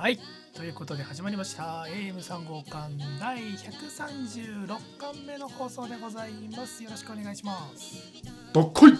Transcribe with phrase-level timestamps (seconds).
[0.00, 0.18] はい。
[0.54, 1.84] ということで始まりました。
[1.86, 2.88] AM3 号館
[3.20, 6.82] 第136巻目の放送でございます。
[6.82, 7.96] よろしくお願いします。
[8.54, 8.92] どっこい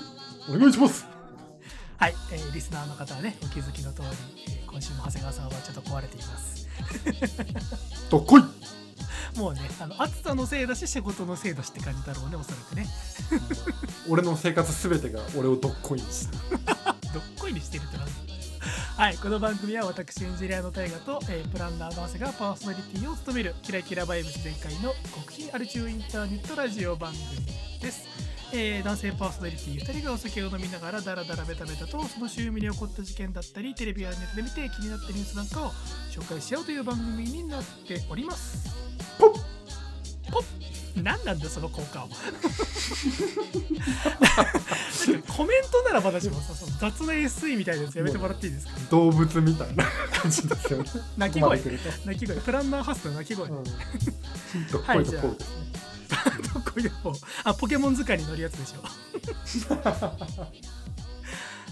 [0.55, 1.07] お願いします
[1.97, 2.15] はい。
[2.33, 4.09] えーリスナーの方はね、お気づきの通り、
[4.47, 6.69] えー今週も長谷川さんはちょっと壊れています。
[8.11, 8.43] どっこい
[9.39, 12.87] もうね、あの暑さのせいだし、仕事のせいだしって感じだろうね、おそらくね。
[14.07, 16.37] 俺の生活すべてが俺をどっこいにして
[17.15, 18.30] どっこいにしてるってなんだ
[19.01, 24.93] はい、この番組は私エンジニアの大河と、えープランナーの長谷がパーソナリティを務めるキラキラバイブス全開の
[25.25, 27.47] 国賓アルチューインターネットラジオ番組
[27.81, 28.07] です、
[28.53, 35.71] えー男性パーソナリティ2人がお酒を飲みながらダラダラベタベタとその週に起こった事件だったりテレビやネットで見て気になったニュースなんかを
[36.11, 38.69] 紹介しようという番組になっております。
[39.19, 39.31] ポッ。
[40.31, 42.09] ポッ何なんだその効果は
[45.29, 48.73] コメントならまだしもさその雑な SE みたいなやつやめてもらっていいですか？
[48.91, 50.91] 動物みたいな感じですよね。
[51.17, 51.61] 鳴き声。
[52.05, 52.37] 鳴き声。
[52.37, 53.65] プランナーハウスの鳴き声、うん。
[53.65, 53.73] どっ
[54.85, 55.71] こいとこうですね、
[56.55, 58.83] どこでもあポケモン図鑑に乗るやつでしょ。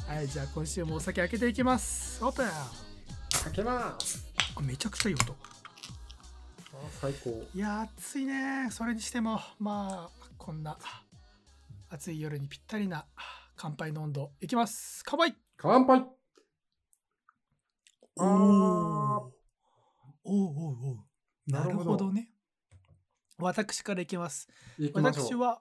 [0.06, 2.24] はいじゃあ今週もお酒開けていきます。
[2.24, 2.48] オープン。
[3.44, 4.24] 開けます。
[4.56, 5.32] あめちゃくちゃいい音。
[5.32, 5.36] あ
[7.00, 7.30] 最高。
[7.54, 10.76] いやー暑いねそれにしてもまあこんな
[11.90, 13.06] 暑い夜にぴったりな
[13.56, 15.02] 乾杯の温度いきます。
[15.04, 15.36] 乾杯。
[15.56, 16.04] 乾杯。
[18.16, 18.26] おー。
[18.26, 19.30] おー
[20.24, 21.52] おーおー。
[21.52, 22.30] なるほどね。
[23.38, 24.48] 私からいきます。
[24.92, 25.60] 私は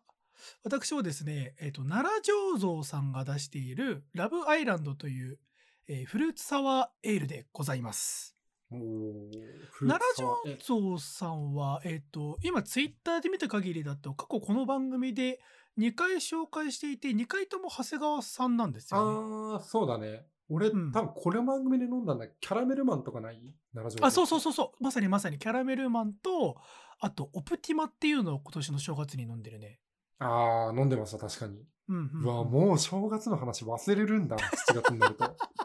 [0.63, 5.39] 私はですね、えっと奈良醸造さんが出しているラブアイランドという、
[5.87, 8.36] えーフルーツサワーエールでございます。
[8.69, 15.39] 奈良醸造さんは、えっと今ツイッターで見た限りだと過去この番組で
[15.79, 19.53] 2回紹介していて2回とも長谷川さんなんですよね。
[19.53, 20.25] ああそうだね。
[20.49, 20.91] 俺、うん。
[20.91, 23.41] 多分これ番組で飲んだんだキャラメルマンとかない？
[23.73, 24.83] 奈良城あそうそうそうそう。
[24.83, 26.57] まさにまさにキャラメルマンと
[26.99, 29.79] あとオプティマっていうのを今年の正月に飲んでるね。
[30.19, 31.63] ああ飲んでました確かに。
[31.89, 35.23] うんうんわもう正月の話忘れるんだ7月になると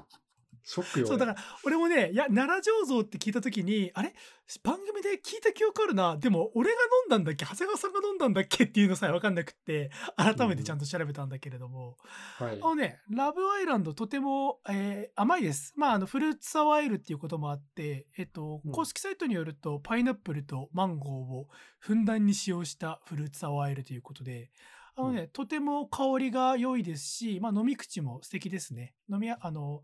[0.73, 1.07] ショックよ。
[1.07, 4.15] そうだから俺もねいや奈良醸造って聞いた時にあれ？
[4.63, 6.17] 番組で聞いた記憶あるな。
[6.17, 7.45] でも俺が飲んだんだっけ？
[7.45, 11.97] 長谷川さんが飲んだんだっけっていうのさえ分かんなくって改めてちゃんと調べたんだけれども、
[12.39, 12.59] はい。
[12.61, 15.75] あのねラブアイランドとても、えー甘いです。
[15.77, 18.73] まああのフルーツサワーエールっていうこともあってえっとうん。
[18.73, 24.51] 公式サイトによると、パイナップルとマンゴーをふんだんに使用したフルーツサワーエールということで
[24.95, 28.95] あのね、とても香りが良いですし、まあ、飲み口も素敵ですね。
[29.11, 29.83] 飲みやあの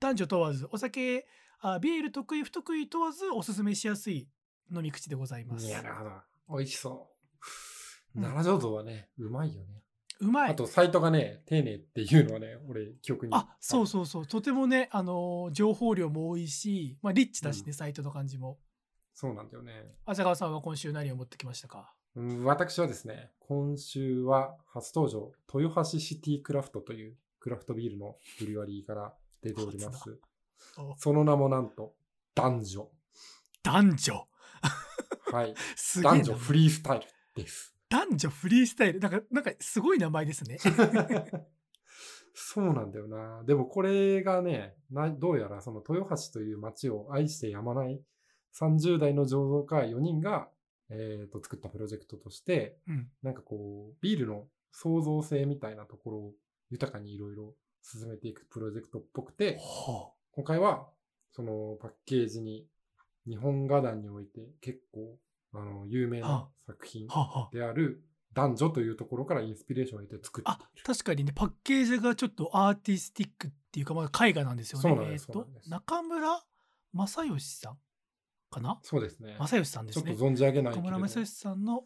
[0.00, 1.26] 男女問わずお酒
[1.60, 4.28] あビール得意不得意問わずおすすめしやすい
[4.72, 5.66] 飲み口でございます。
[5.66, 6.10] いやなるほど。
[6.58, 7.10] 美味しそ
[8.14, 8.18] う。
[8.18, 8.22] うん。
[8.22, 9.82] 奈良醸造はねうまいよね。
[10.20, 10.50] うまい。
[10.50, 14.26] あとサイトがね丁寧っていうのはね俺記憶にあそうそうそう。
[14.26, 17.74] とてもね、あの情報量も多いし、まあ、リッチだしね、うん。
[17.74, 18.58] サイトの感じも。
[19.14, 19.72] そうなんだよね。
[20.06, 21.92] 浅川さんは今週何を持ってきましたか？
[22.14, 30.18] うん私はですね今週は初登場豊橋シティクラフトというクラフトビールのブリュワリーから出ております。
[30.76, 31.94] おその名もなんと
[32.34, 32.88] 男女。
[33.62, 34.28] 男女。
[35.32, 35.54] はい。
[36.02, 37.06] 男女フリースタイル
[37.42, 37.74] です。
[37.88, 39.00] 男女フリースタイル。
[39.00, 40.58] なんかなんかすごい名前ですね。
[42.34, 43.42] そうなんだよな。
[43.44, 48.00] でもこれがね、などうやらその豊橋という町を愛してやまない
[48.58, 50.48] 30代の醸造家4人が、
[50.90, 56.32] えーと作ったプロジェクトとして、うん、なんかこう、ビールの創造性みたいなところを
[56.70, 60.86] 豊かにいろいろ進めていくプロジェクトっぽくて、ほ今回は
[61.32, 62.66] そのパッケージに
[63.26, 65.16] 日本画壇において結構
[65.54, 67.08] あの有名な作品
[67.52, 68.02] である
[68.34, 75.18] 男女というところからインスピレーションを得て作っていあ確かにねパッケージがちょっとアーティスティックっていうか、まあ、絵画なんですよね。
[75.18, 76.42] そうな中村
[76.92, 77.78] 正義さん
[78.50, 78.78] かな？
[78.82, 79.36] そうですね。
[79.38, 80.04] 正義さんですね。
[80.04, 81.84] ちょっと存じ上げないけ中村正義さんの、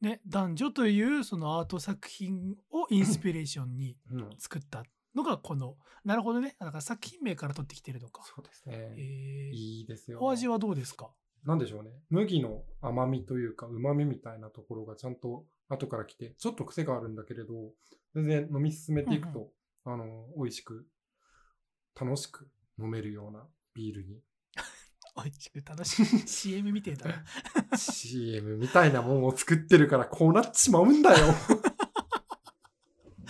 [0.00, 4.84] ね、男女というそのアート作品をインスピレーションにうん、作った
[5.18, 8.22] のがこのなるほどねだから作品名から取ってきてるのか。
[8.24, 8.74] そうですね。
[8.96, 10.18] えーいいですよ。
[10.22, 11.10] お味はどうですか？
[11.44, 11.90] なんでしょうね。
[12.10, 17.72] 麦の甘みというか、旨みみたいなところがちゃんと後から来て、ちょっと癖があるんだけれど、
[18.14, 19.50] 全然飲み進めていくと、
[19.84, 20.86] あの、美味しく、
[21.98, 24.20] 楽しく飲めるようなビールに、
[25.16, 27.24] 美味しく楽しい CM みてえだな。
[27.78, 31.34] CM みたいなもんを作ってるからこうなっちまうんだよ。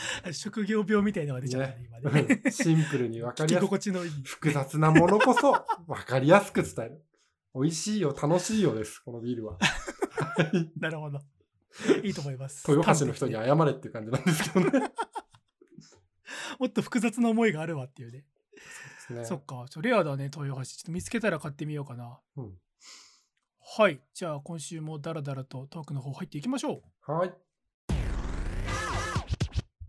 [0.33, 2.41] 職業病みたいなのが出ちゃったね今ね。
[2.45, 4.11] うんシンプルに分かりやすく心地のいい。
[4.25, 5.53] 複雑なものこそ
[5.87, 7.05] 分かりやすく伝える。
[7.55, 9.59] 美味しいよ、楽しいよです、このビールは。
[9.59, 11.21] は いなるほど。
[12.03, 12.71] いいと思います。
[12.71, 14.93] 豊橋の人に謝れっていう感じなんですけどね。
[16.59, 18.19] もっと複雑な思いがあるわっていうね。
[18.21, 18.25] で
[19.09, 19.25] すね。
[19.25, 20.65] そっか、ちょレアだね、豊橋。
[20.65, 22.21] ちょっと見つけたら買ってみようかな。
[22.37, 22.59] うん
[23.71, 24.01] はい。
[24.15, 27.13] じゃあ、今週もダラダラとトークの方入っていきましょう。
[27.13, 27.35] はい。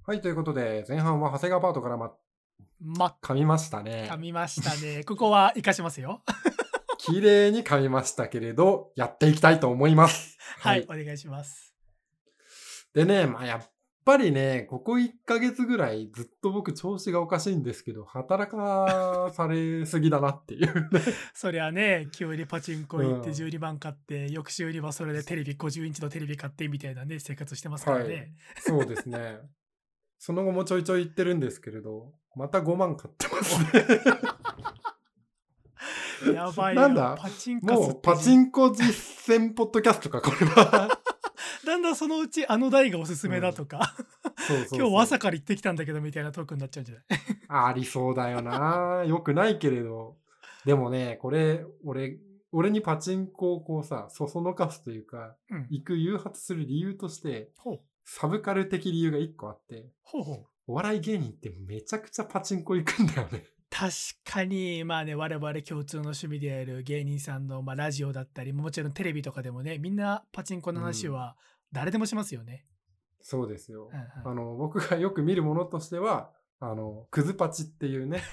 [0.10, 2.12] はい、ということで、前半は長谷川パートからま、
[2.80, 4.18] ま、噛みましたね噛。
[4.18, 5.04] みましたね。
[5.06, 6.24] ここは活かしますよ。
[6.98, 10.40] 綺麗に噛みましたけれど、やっていきたいと思います。
[10.62, 11.76] はい、お願いします。
[12.92, 13.72] でね、まあ、やっ
[14.04, 21.02] ぱりね、ここ1ヶ月ぐらいずっと僕調子がおかしいんですけど、働かされすぎだなっていうね。
[21.36, 28.16] そりゃね、急にパチンコ行ってうん12万買って、翌週にはそれでテレビ50インチのテレビ買ってみたいなね、生活してますからね。
[28.16, 29.38] はいそうですね。
[30.20, 33.58] その後もちょいちょい言ってるんですけれど、また5万買ってます
[36.28, 36.34] ね。
[36.36, 36.82] やばいよ。
[36.82, 37.16] なんだ？
[37.18, 40.90] パチンカスってもうパチンコ実践ポッドキャストか、これは。
[41.66, 43.96] だんだんそのうちあの台がおすすめだとか、
[44.72, 47.04] 今日朝から行ってきたんだけどみたいなトークになっちゃうんじゃない？
[47.70, 49.04] ありそうだよな。
[49.06, 50.18] よくないけれど。
[50.66, 52.18] でもね、これ、俺、
[52.52, 55.68] 俺にパチンコをこうさ、そそのかすというか、うん。
[55.70, 57.52] 行く誘発する理由として。
[58.12, 60.46] サブカル的理由が1個あって、ほうほう。
[60.66, 63.44] お笑い芸人ってめちゃくちゃパチンコ行くんだよね。
[63.70, 63.94] 確
[64.26, 71.38] かに、まあね、我々共通の趣味である芸人さんの、まあ、ラジオだったり、もちろんテレビとかでもね、みんなパチンコの話は
[71.72, 72.66] 誰でもしますよね。
[73.22, 73.92] そうですよ。
[73.94, 78.24] うんうんあの、僕がよく見るものとしては、あの、クズパチっていうね、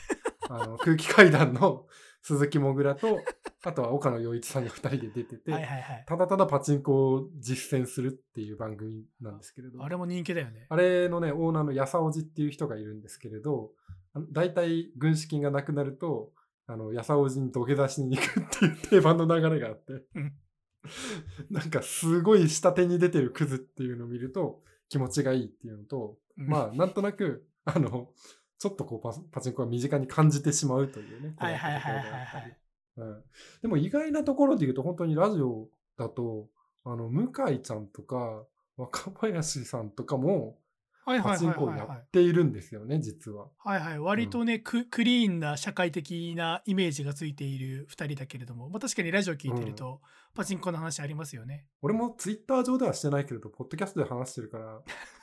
[0.49, 1.87] あの、空気階段の
[2.27, 3.21] 鈴木もぐらと、
[3.63, 6.05] あとは岡野陽一さんが2人で出てて、はいはいはい。
[6.09, 10.67] ただただパチンコを実践するっていう番組なんですけれど、あれも人気だよね。
[10.69, 13.73] あれのね、オーナーのやさおじっていう人がいるんですけれど、
[14.33, 16.33] 大体軍資金がなくなると、
[16.67, 20.33] あの、やさおじに土下座しに行くっていう定番の流れがあって、うん
[21.51, 28.13] なんかすごい下手に出てるクズっていうのを見ると気持ちがいいっていうのと、うんまあ、なんとなく、あの、
[28.59, 31.35] ちょっとこうパパチンコが身近に感じてしまうというね。
[31.39, 32.57] はいはいはいはいはい。
[32.97, 33.23] うん。
[33.63, 35.69] でも意外なところで言うと、本当にラジオ
[35.99, 36.49] だと、
[36.85, 38.45] あの、向井ちゃんとか、
[38.77, 40.59] 若林さんとかも、
[41.05, 41.71] パチンコを。
[41.71, 43.49] やっているんですよね、実は。
[43.59, 50.01] はいはい、割とね、ククリーンな社会的なイメージがついている2人だけれども、まあ、確かにラジオ聞いてると、
[50.35, 51.67] パチンコの話ありますよね。
[51.81, 54.81] 俺もツイッター上ではしてないけれど、ポッドキャストで話してるから、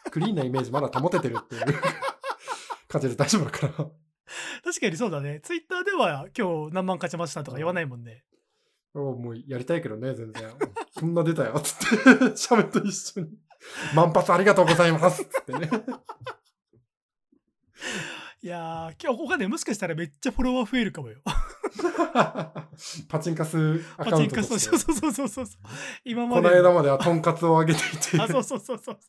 [0.09, 1.65] クリーンなイメージまだ保ててるっていう
[2.93, 3.73] 感じで大丈夫だから。
[4.63, 5.39] 確かにそうだね。
[5.41, 8.23] ツイッターでは今日何万勝ちましたとか言わないもんね。
[8.93, 10.51] おもうやりたいけどね、全然。
[10.97, 12.37] そんな出たよ、つって。
[12.37, 13.29] シャメと一緒に。
[13.95, 15.69] 万発ありがとうございます、つってね。
[18.43, 21.21] いやー、今日他でもしかしたらめっちゃフォロワー増えるかもよ。
[23.07, 24.77] パチンカスアパチンカス、カウントとして。
[24.77, 25.61] そうそうそうそうそう。
[26.03, 26.49] 今まで。
[26.49, 28.99] この間まではトンカツをあげていて、あ、そうそうそうそう。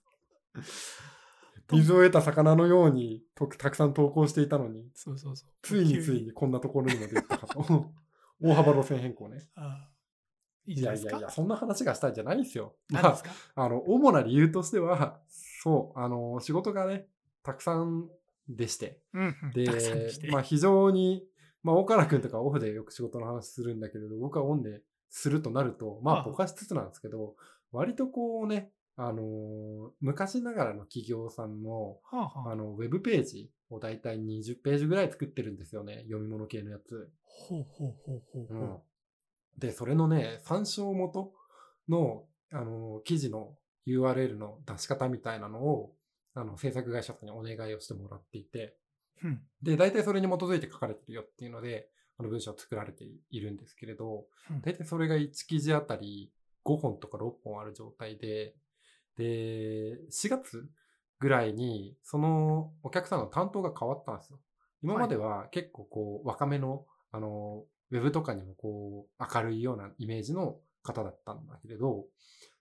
[1.70, 5.49] 水を得た魚のようにとたくさん投稿していたのに、そうそうそう。
[5.62, 7.93] ついについにこんなところにまで行ったかと。
[8.43, 9.49] 大幅路線変更ね。
[10.66, 10.82] い。
[10.82, 12.75] やいやいや、そんな話がしたいんじゃないんですよ。
[12.90, 17.06] 何ですか、あの、主な理由としては、そう、あの、仕事がね、
[17.43, 18.08] たくさん
[18.49, 19.70] でして、うんうん、で
[20.31, 21.26] まあ非常に、
[21.62, 27.37] まあ岡原くんとかオフでよく仕事の話するんだけれど、僕はオンでするとなると、まあああぼかしつつなんですけど、
[27.72, 36.05] 割とこうね、あのー昔ながらの企業さんの、はあはあ、あの、ウェブページをだいたい20ページぐらい作ってるんですよね。
[36.05, 37.11] 読み物系のやつ。
[37.25, 38.55] ほうほうほうほう。
[38.55, 38.79] うん。
[39.58, 41.33] で、それのね、参照元
[41.88, 45.97] の、あの、記事の URL の出し方みたいなのを、
[46.35, 48.76] あの、制作会社さんにお願いをしてもらっていて、
[49.23, 56.30] うんで、大体それに基づいて書かれてるよっていうので、あの文章を作られているんですけれど、うん大体それが1記事あたり
[56.64, 58.54] 5本とか6本ある状態で、
[59.16, 60.68] で、4月
[61.21, 64.38] ぐらいに、そのお客さんの担当が変わったんですよ。
[64.83, 72.04] 今までは結構こう、若めの、あの、ウェブとかにもこう、明るいようなイメージの方だったんだけれど、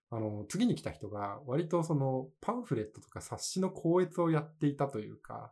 [0.09, 5.51] あの、次に来た人が割とそのパンフレットとか冊子の校閲をやっていたというか、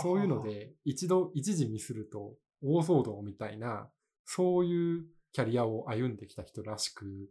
[0.00, 3.88] そういうの、で一度、一時ミスると大騒動みたいな、
[4.24, 7.28] そういうキャリアを歩んできた人らしく、うん。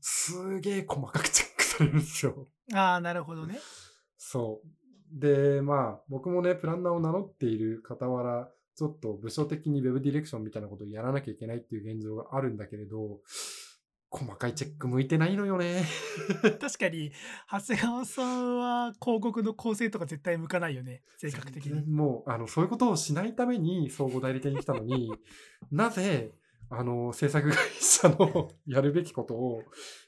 [0.00, 2.48] すげえ細かくチェックされるんですよ。
[2.74, 3.58] ああ、なるほどね。
[4.16, 4.68] そう。
[5.10, 13.20] で、まあ、僕もね、プランナーを名乗っている傍ら、ちょっと部署的にウェブディレクションみたいなことをやらなきゃいけないっていう現状があるんだけれど、
[14.10, 15.84] 細かいチェック向いてないのよね。
[16.60, 17.12] 確かに、
[17.50, 21.02] 長谷川さんは広告の構成とか絶対向かないよね。
[21.18, 21.86] 性格的に。
[21.86, 25.10] もう、あの、そういうことをしないために総合代理店に来たのに、
[25.70, 26.32] なぜ、
[26.70, 29.62] あの、制作会社の やるべきことを、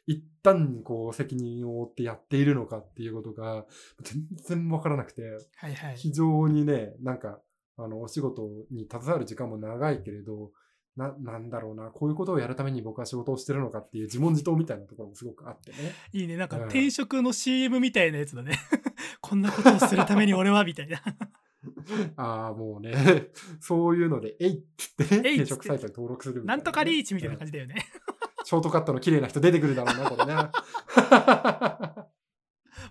[0.07, 3.67] 一旦、こう、責任を負ってやっているのかっていうことが、
[4.03, 5.23] 全然わからなくて、
[5.57, 5.97] はいはい。
[5.97, 7.41] 非常にね、なんか、
[7.77, 10.53] あの、お仕事に携わる時間も長いけれど、
[10.97, 15.79] な、なんだろうな、こういうことをやるために僕は仕事をしてるのかっていう自問自答みたいなところもすごくあってね。
[16.13, 18.59] いいねなんかうん転職の CM みたいなやつだね
[19.23, 21.01] こんなことをするために俺はみたいな
[22.17, 22.93] ああ、もうね、
[23.61, 27.51] そういうので、えいっつってね、えいっつって転職サイトに登録するみたいなんとかリーチみたいな感じ。
[27.51, 27.85] じだよね
[28.45, 30.51] ショートカットの綺麗な人出てくるだろうな、これね。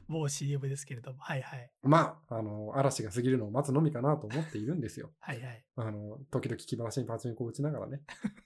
[0.07, 5.11] 某 CM ですけれどもはいはいまあ、あの、嵐が過ぎるのを待つのみかなと思っているんですよ。
[5.19, 8.01] はいはいあの、時々気晴らしにパチンコを打ちながらね。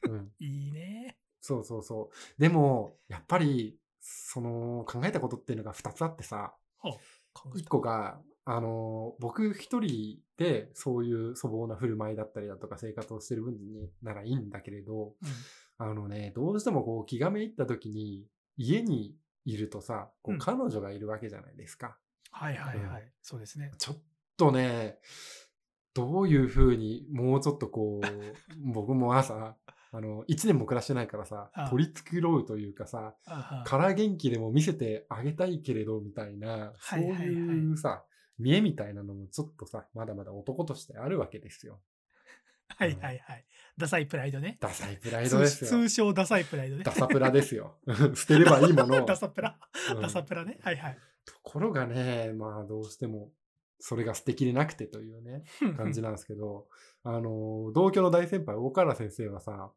[0.10, 0.32] うん。
[0.40, 2.42] いいねそうそうそう。
[2.42, 6.94] でも、やっぱり、その、考えたことっていうのが2つあってさ、ほう
[7.34, 15.14] 考え1た個が、あの、僕一人でそういう粗暴な振る舞いだったりだとか生活をしてる分にならいいんだけれど、うん。
[15.78, 18.26] あのね、どうしてもこう気がめいった時に、
[18.58, 20.40] 家にいるとさ、こううん。
[20.40, 21.98] 彼女がいるわけじゃないですか。
[22.32, 23.10] はいはいはい、うん。
[23.22, 23.72] そうですね。
[23.78, 23.98] ちょっ
[24.38, 25.00] とね、
[25.94, 28.08] どういうふうにもうちょっとこう、
[28.74, 29.56] 僕も朝、
[29.92, 33.16] あの、一年も暮らしてないからさ取り繕うというかさ、
[33.66, 38.04] から元気でも見せてあげたいけれど、みたいな、はそういうさ、
[38.40, 41.80] 見栄みたいなのもちょっとさ、まだまだ男としてあるわけですよ。
[42.68, 43.46] はいはいはい。
[43.78, 44.58] ダサいプライドね。
[44.60, 45.70] ダサいプライドですよ。
[45.70, 46.84] 通通称ダサいプライドね。
[46.84, 47.78] ダサプラですよ。
[48.16, 49.06] 捨てればいいものを。
[49.06, 49.60] ダサプラ。
[49.96, 50.02] うん。
[50.02, 50.60] ダサプラね。
[50.62, 50.98] はいはい。
[51.26, 53.32] ところがね、まあどうしても、
[53.80, 55.44] それが素敵でなくてというね、
[55.78, 56.68] 感じなんですけど、
[57.04, 59.72] あの、同居の大先輩、大河原先生はさ、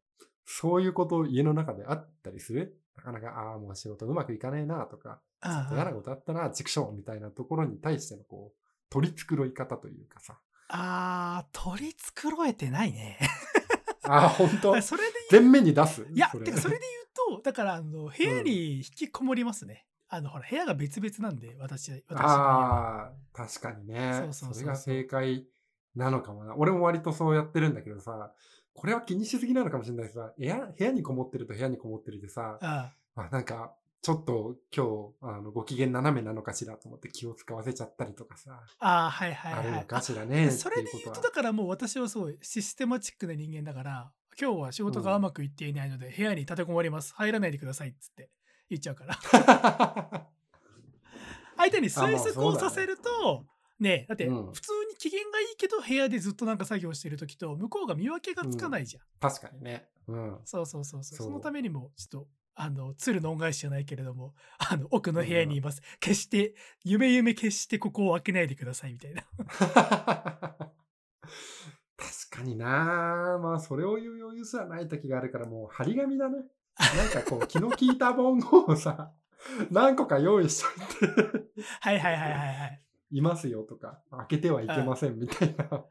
[0.44, 8.58] そういうこと家の中であったりするなかなか、ああ、もう仕事うまくいかねえなとか、ちょっと嫌なことあったな、畜生みたいなところに対してのこう、
[8.90, 10.38] 取り繕い方というかさ。
[10.68, 13.18] あー取り繕えてないね。
[14.08, 14.80] ああ、本当？
[14.82, 16.06] それで全面に出す？
[16.10, 16.46] いやそれ。
[16.52, 16.80] それで
[17.26, 24.12] 言うとだからあの部屋に引きこもりますね、あのほら部屋が別々なんで私私ああ、確かにね。
[24.12, 24.62] そうそうそうそう。
[24.62, 25.46] れが正解
[25.94, 26.56] なのかもな。
[26.56, 28.32] 俺も割とそうやってるんだけどさ、
[28.76, 33.28] これは気にしすぎなのかもしれないしさ、部屋部屋にこもってると部屋にこもってるでさ、ああ。
[33.30, 40.50] なんか、ちょっと今日、あの、ご機嫌斜めなのかしらと思って気を使わせちゃったりとかさ、あーはいはいあるのはいかしらね。
[40.50, 47.14] それで言うとだからもう私はすごいシステマチックな人間だから今日は仕事がうまくいっていないので部屋に立てこもります。
[47.14, 48.30] 入らないでくださいっつって
[48.70, 49.18] 言っちゃうから。
[49.32, 50.28] ら。
[51.56, 53.44] 相手に推測をさせると
[53.80, 54.52] ねだってうん。
[54.52, 59.88] 普通に機嫌がいいけど部屋でずっとなんか作業してる時と向こうが見分けがつかないじゃん、確かにね。
[60.08, 60.38] うん。
[60.44, 61.18] そうそうそうそう。
[61.18, 61.26] そう。
[61.28, 66.54] そのためにもちょっとあの鶴の恩返しじゃないけれどもあの奥の部屋にいます、決して
[66.84, 69.22] 夢夢決してここを開けないでくださいみたいな。
[71.96, 73.38] 確かにな。
[73.42, 76.38] まあそれを言う余裕すらない時があるからもう張り紙だね。
[76.78, 79.12] なんかこう気の利いた文言をさ、
[79.70, 81.14] 何個か用意しといて、
[81.80, 85.84] はいはいはいはいはいいますよとか、開けてはいけませんみたいな。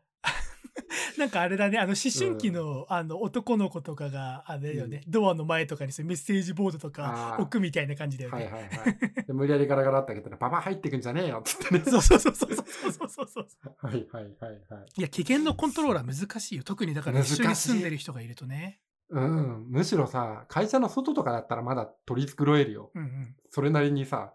[1.18, 8.44] なんかあれだね、あの思春期の,、あの男の子とかが、あれだよね、ドアの前とかにそうメッセージボードとか置くみたいな感じだよね。
[8.46, 9.26] はいはいはい。
[9.26, 11.84] で無理やりガラガラって開けたら、パパ入ってくんじゃねえよっつってね。
[11.86, 13.48] そうそうそうそうそうそうそうそう。
[13.78, 14.86] はいはいはいはい。
[14.98, 16.64] いや、危険のコントローラー難しいよ。
[16.64, 18.82] 特にだから一緒に住んでる人がいるとね。
[19.10, 19.68] うん。
[19.70, 22.92] むしろさ、会社の外とかだったらまだ取り繕えるよ。
[22.94, 23.36] うんうん。
[23.50, 24.34] それなりにさ、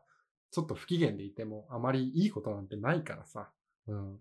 [0.50, 3.50] ちょっと不機嫌でいても、あまりいいことなんてないからさ。
[3.87, 4.21] うん。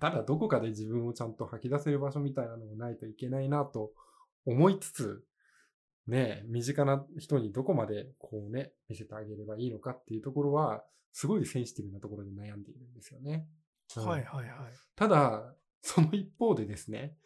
[0.00, 3.92] ただどこかで自分をちゃんと吐き出せる場所みたいなのもないといけないなと
[4.46, 5.24] 思いつつ、
[6.06, 13.46] ねえ、身近な人にどこまでこうね、見せてあげればいいのかっていうところは、すごいセンシティブなところで悩んでいるんですよね。
[13.96, 14.46] うんはいはいはい。
[14.94, 17.16] ただ、その一方でですね、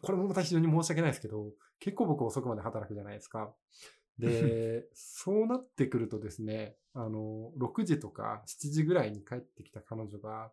[0.00, 3.54] これもまた非常に申し訳ないですけど、結構僕遅くまで働くじゃないですか。
[4.18, 10.50] で、 そうなってくるとですね、あの、6時とか7時ぐらいに帰ってきた彼女が、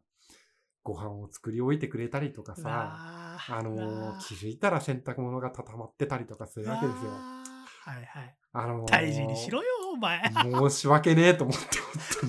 [0.83, 7.11] ご飯を作り置いてくれたりとかうさ、あの気づいたら洗濯物が畳まってたりとかするわけですよ。
[7.11, 8.35] はいはい。
[8.53, 10.21] あの大事にしろよ、お前。
[10.69, 11.67] 申し訳ねえと思って、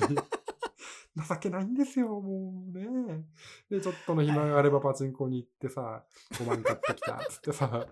[0.01, 0.42] 本当に。
[1.17, 3.25] 情けないんですよ、もうね。
[3.71, 6.03] で、ちょっとの暇があればパチンコに行ってさ、
[6.33, 7.87] 5万買ってきた、つってさ、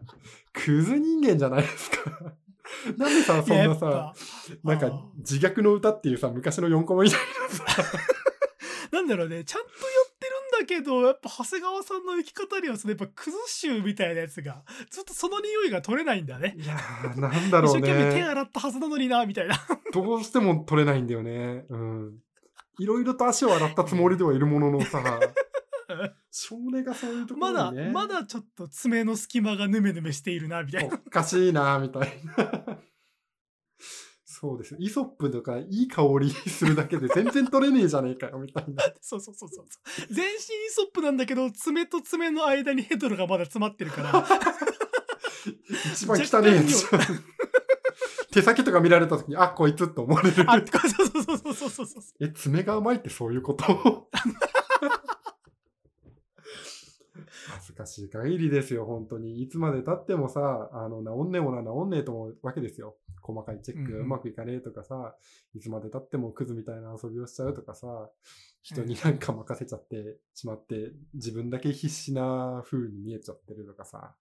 [0.53, 2.35] クズ人間じゃないですか。
[2.97, 4.15] なんでさ、そんなさ
[4.63, 7.65] なんか自虐の歌っていうさ、昔の4コマみたいなさ、
[8.93, 9.75] なんだろうね、ちゃんとや
[10.09, 16.55] ってるんだけど、やっぱ長谷川さんの生き方にはそのやっぱクズ臭みたいなやつが、ずっとその匂いが取れないんだね。
[16.59, 18.23] いやー、なんだろう一生懸命手ね。
[18.25, 19.57] 洗ったはずなのにな、みたいな。
[19.93, 21.67] どうしても取れないんだよね。
[21.69, 22.19] うん。
[22.81, 25.03] いろいろと足を洗ったつもりではいるもののさ、
[26.33, 27.91] 少年がそういうとこまだ、ろにね。
[27.91, 30.99] まだちょっと爪の隙間がヌメヌメしているな、みたいな。
[31.07, 32.79] おかしいな、みたいな。
[34.25, 34.75] そうです。
[34.79, 38.83] イソップとかいい香りするだけで全然取れねえじゃねえかよ、みたいな。
[39.03, 40.15] そうそうそうそうそう。
[40.15, 40.39] 全身イ
[40.71, 44.27] ソップなんだけど、爪と爪の間にヘドロがまだ詰まってるから。
[45.93, 46.87] 一番汚ねえやつ。
[48.33, 50.45] 手先とか見られた時に、あ、こいつって思われる。
[50.49, 50.63] あ、そ
[51.05, 52.03] うそうそうそうそうそうそう。
[52.25, 54.09] え、爪が甘いってそういうこと？
[57.53, 59.43] 恥ずかしい限りですよ、本当に。
[59.43, 62.97] いつまで経ってもさ、あの、治んねえものは治んねえと思うわけですよ。
[63.23, 65.17] 細かいチェックうまくいかねえとかさ、
[65.55, 68.11] いつまで経ってもクズみたいな遊びをしちゃうとかさ、
[68.63, 74.15] 人になんか任せちゃってしまって、自分だけ必死な風に見えちゃってるとかさ、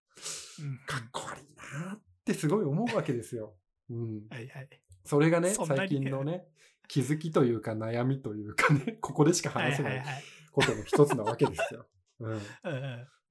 [0.62, 1.56] うんかっこ悪い
[1.88, 3.54] なってすごい思うわけですよ。
[3.90, 4.28] うん。
[4.30, 4.70] はいはい。
[5.06, 6.46] それがね、最近のね、
[6.88, 10.04] 気づきというか悩みというかね、 ここでしかはい話せない。
[10.52, 11.86] ことの一つなわけですよ。
[12.20, 12.40] うん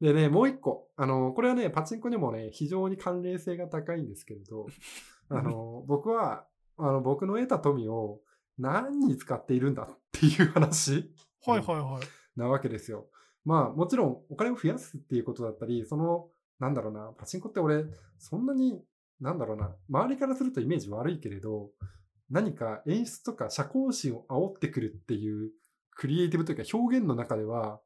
[0.00, 0.88] でね、もう一個。
[0.96, 4.66] あの、これはね、パチンコにもね、非常に関連性が高いんですけれど、
[5.28, 6.46] あの、僕は、
[6.76, 8.20] あの、僕の得た富を
[8.58, 11.12] 何に使っているんだっていう話
[11.44, 12.38] はいはいはい。
[12.38, 13.08] なわけですよ。
[13.44, 16.28] まあ、もちろんお金を増やすっていうことだったり、その、
[16.60, 17.84] なんだろうな、パチンコって俺、
[18.18, 18.80] そんなに、
[19.20, 21.70] なんだろうな、周りからするとイメージ悪いけれど、
[22.30, 25.50] 何か演出とか社交心を煽ってくるっていう
[25.92, 27.80] クリエイティブというか表現の中では、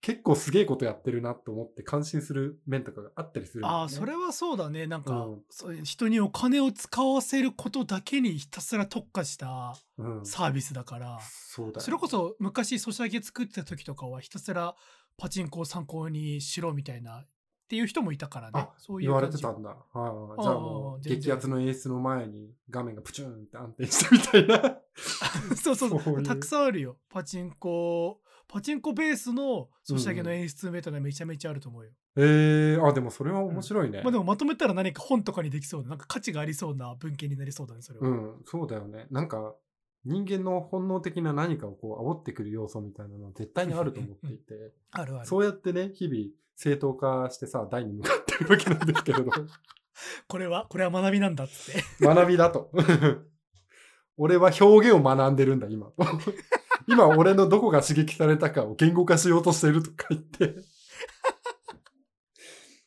[0.00, 4.86] 結構すげえことやってるなと思って感心する面とかがあったりするね、ああ、それはそうだね。
[4.86, 5.42] なんか、うん。
[5.50, 14.76] そういう人にお金を使わせることだけにひたすら特化したうん、サービスだから、そうだよそれこそ昔ソシャゲ作ってた時とかはひたすら
[15.16, 17.24] パチンコを参考にしろみたいな
[17.68, 18.70] っていう人もいたからねあ。
[18.78, 19.68] そういう言われてたんだ。
[19.68, 24.78] はいじゃあもう、激アツの演出の前に画面がプチューンって安定したみたいな。
[25.54, 26.96] そうそうそうたくさんあるよ。
[27.10, 31.90] パチンコ、パチンコベースのソシャゲの演出メタがめちゃめちゃあると思うよ。
[32.16, 34.00] えー、あ、でもそれは面白いね。
[34.02, 38.08] まあでもまとめたら何か本とかにできそうな、なんか価値がありそうな文献になりそうだね、それは。
[38.08, 39.06] うん、そうだよね。
[39.10, 39.54] なんか、
[40.04, 45.26] 人間の本能的な何かをこう煽ってくる要素みたいなのは絶対にあると思っていて、 あるある。
[45.26, 49.30] そうやってね、日々正当化してさ、台に向かってるわけなんですけれど、
[50.28, 51.82] これは、これは学びなんだっつって。
[52.04, 52.70] 学びだと。
[54.16, 55.92] 俺は表現を学んでるんだ、今。
[56.86, 60.56] 今、俺のどこが刺激されたかを言語化しようとしてるとか言って、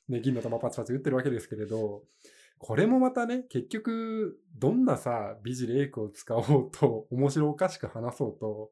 [0.10, 2.04] ね、銀の玉パチパチ打ってるわけですけれど、
[2.64, 8.72] これもまたね、結局、どんなさ、美辞麗句を使おうと、 面白おかしく話そうと、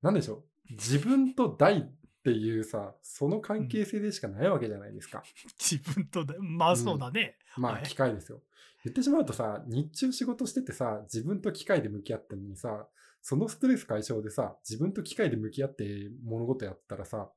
[0.00, 1.90] なんでしょう、自分と大っ
[2.24, 5.22] ていうさ、その関係性でしかないわけじゃないですか。
[5.60, 7.36] 自分とだ、まあそうだね。
[7.58, 8.40] まあ、はい機械ですよ。
[8.82, 12.88] 言ってしまうとさ、日中仕事しててさ、自分と機械で向き合ってるのにさ、
[13.20, 17.30] そのストレス解消でさ、自分と機械で向き合って物事やったらさ、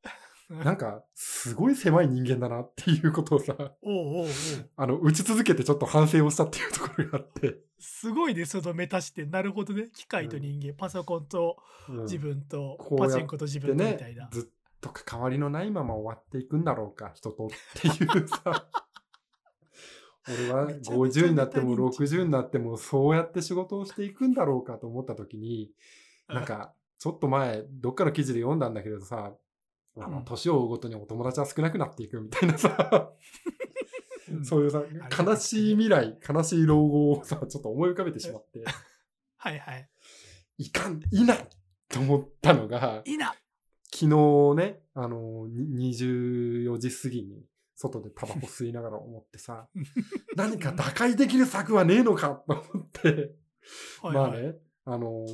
[0.66, 4.28] なんか、すごい狭い人間だなっていうことをさ、おうおう
[4.76, 9.32] あの、打ち続けてちょっと反省をしたっていうところがあって、すごいね、そのメタ視点。
[9.32, 9.90] なるほどね。
[9.94, 11.58] 機械と人間、パソコンと
[11.90, 12.04] うん。
[12.04, 14.44] 自分と、こうやってパチンコと自で分とみねたいな。、ずっ
[14.82, 17.50] と関わりのないまま終わっていくんだろうか、人とっ
[17.82, 18.70] ていうさ、
[20.28, 25.72] 俺はめちゃめちゃ50になってもメタ認知60になってもそうやって仕事をしていくんだろうかと思った時に、
[26.28, 29.34] なんか、ちょっと前、どっかの記事で読んだんだけどさ、
[29.98, 30.26] あのうん。
[30.26, 33.14] 年を追うごとにお友達は少なくなっていくみたいなさ、
[34.30, 34.46] うん。
[34.46, 34.88] そういうさ、れ
[35.26, 38.64] 悲しい未来、悲しい老後をさ、ちょっと思い浮かべてしまって、
[39.38, 39.90] はいはい。
[40.58, 41.50] いかん、いない
[41.90, 43.36] と思ったのが、いいな。
[43.94, 49.68] 昨日ね、あの、に24時過ぎに外でタバコ吸いながら思ってさ、
[50.38, 53.36] 何か打開できる策はねえのかと思って。
[54.02, 55.26] まあね、あの、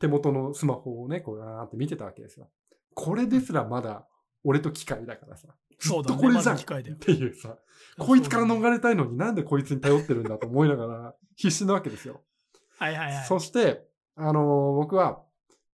[0.00, 2.48] 手元のスマホをね、こう、あーって見てたわけですよ。
[2.96, 4.06] これですらまだ
[4.42, 7.58] 俺と機械だからさ、そうだねとこれじゃんっまだ機械だよていうさ、
[7.98, 12.22] こいつから逃れたいのになんでこいつに頼ってるんだと思いながら必死なわけですよ。
[12.78, 13.26] はいはいはい。
[13.26, 13.84] そして、
[14.16, 15.22] あの僕は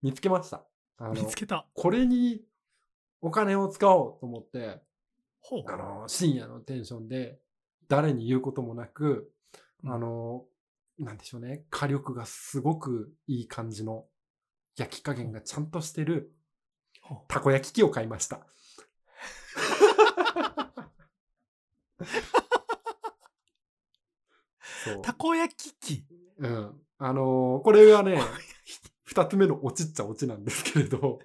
[0.02, 0.64] 見つけました。
[0.98, 1.68] あの見つけた。
[1.74, 2.42] これに
[3.22, 4.82] お金を使おうと思って。
[5.68, 7.40] あの、深夜のテンションで、
[7.88, 9.32] 誰に言うこともなく、
[9.84, 10.46] うんあの、
[11.00, 14.06] なんでしょうね、火力がすごくいい感じの、
[14.78, 16.32] 焼き加減がちゃんとしてる、
[17.28, 18.42] たこ焼き器を買いました。
[25.04, 26.06] たこ焼き器？
[26.40, 26.72] うん。
[26.98, 28.20] あのーこれはね、
[29.04, 31.20] 二つ目のオチっちゃオチなんですけれど、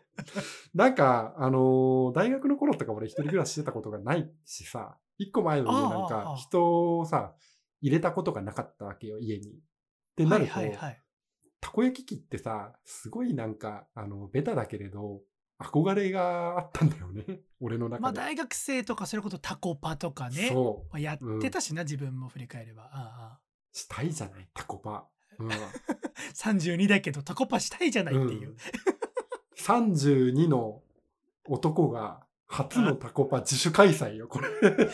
[0.75, 7.35] なんか、あのー大学の頃とか俺一人暮らししてたことがないしさ、一個前の家なんかあ人をさ、
[7.81, 9.51] 入れたことがなかったわけよ、家に。
[9.51, 9.53] っ
[10.17, 11.03] てなると、はいはいはい。
[11.61, 15.21] たこ焼き器ってさ、すごいなんか、あの、ベタだけれど、
[15.59, 18.21] 憧れがあったんだよね、 俺のま中で。
[18.21, 20.51] あ大学生とかそれこそタコパとかね。
[20.51, 20.93] そう。
[20.93, 22.91] まあ、やってたしな、自分も振り返れば。
[22.93, 23.41] あ
[23.73, 24.91] したいじゃない、タコパ。
[24.91, 25.07] あ
[25.39, 25.51] うん。
[26.35, 28.57] 32だけどタコパしたいじゃないっていう、うん
[29.59, 30.83] 32の
[31.49, 34.49] 男が初のタコパ自主開催よ、これ。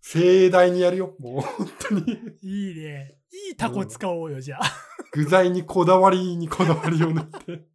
[0.00, 2.18] 盛大にやるよ、もう本当に。
[2.42, 7.52] いいねいいタコ使おうよじゃあ具材にこだわりにこだわりを塗って。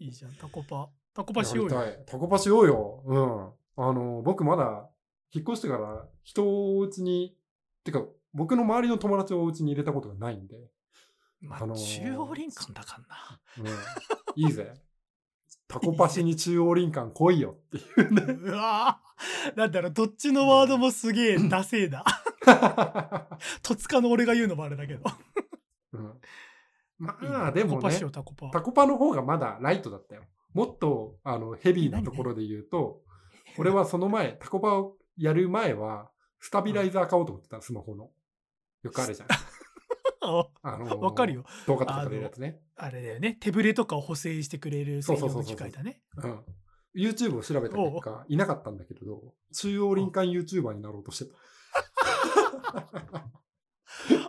[0.00, 3.02] いいじゃんタコパタコパしようよタコパしようよ。
[3.06, 3.18] う
[3.82, 3.84] ん。
[3.84, 4.88] あの、僕まだ
[5.32, 7.36] 引っ越してから人をお家に、
[7.84, 10.56] てか僕の周りの友達をお家に入れたことがないんで。
[11.40, 13.00] まあ、あのー中央林間だか
[13.56, 13.76] らなうん。
[14.42, 14.74] いいぜ。
[15.68, 18.22] タコパしに中央林間来いよっていうね。
[18.22, 22.04] うわーなんだろうどっちのワードもすげえダセえだ
[23.62, 25.02] 戸塚の俺が言うのもあれだけど
[25.92, 26.20] うん、
[26.98, 30.22] まあ、でもねタコタコパタコパの方がまだライトだったよ。
[30.54, 33.02] もっとあのヘビーなところで言うと、
[33.58, 38.10] 俺はその前、タコパをやる前は、スタビライザー買おうと思ってた、スマホの。
[38.82, 39.28] よくあるじゃん。
[40.20, 42.60] ああのわかるよ動画とか撮れるやつね。
[42.76, 46.44] あれだよね手ぶれとかを補正してくれる専用の機械だねうん。
[46.94, 49.22] YouTube を調べた結果、いなかったんだけれど、
[49.54, 51.36] 中央林間 YouTuber になろうとしてた。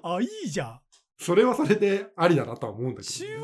[0.03, 0.79] あいいじゃん
[1.17, 3.43] それはそれでありだなとは思うんだけ中ど、央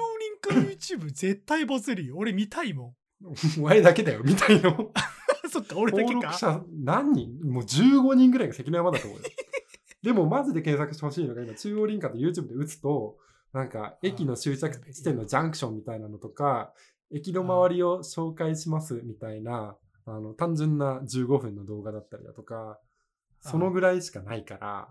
[0.49, 2.95] 林間 YouTube 絶対バズるよ俺見たいもんね。
[3.57, 4.75] お前だけだよ、みたいな。
[5.49, 7.39] そっか俺だけか登録者何人？
[7.43, 9.25] もう15人ぐらいが関の山だと思うよ。
[10.01, 13.17] でもマジで検索してほしいのが今中央林間って YouTube で打つと
[13.53, 16.73] なんか駅の終着地点のジャンクションみたいなのとか
[17.11, 22.79] 駅の周りを紹介しますみたいなあの単純な15分の動画だったりだとか
[23.45, 24.87] そのぐらいしかないから。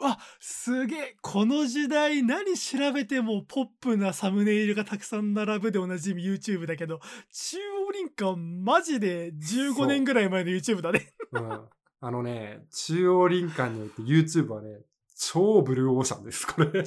[0.00, 1.16] あすげえ。
[1.22, 7.00] この時代何調べてもポップなサムネイルがたくさん並ぶでおなじみ YouTube だけど
[7.32, 11.12] 中央林間マジで15年ぐらい前の YouTube だね。
[11.32, 11.40] う。
[11.40, 11.60] ん、
[12.00, 14.80] あのね中央林間において YouTube はね
[15.18, 16.70] 超ブルーオーシャンですこれ。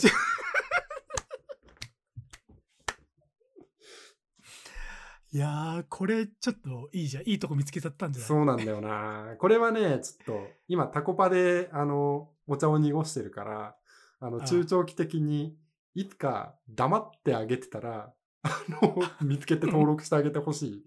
[5.31, 7.23] いやーこれちょっといいじゃん。
[7.29, 8.27] いいとこ見つけちゃったんじゃない？
[8.27, 9.35] そうなんだよな。
[9.37, 13.75] これはね、ちょっと、今、タコパで、あの、お茶を濁してるから、
[14.19, 15.55] あの、中長期的に、
[15.93, 18.11] いつか黙ってあげてたら、
[18.41, 18.49] あ
[18.81, 20.85] の、 見つけて登録してあげてほしい。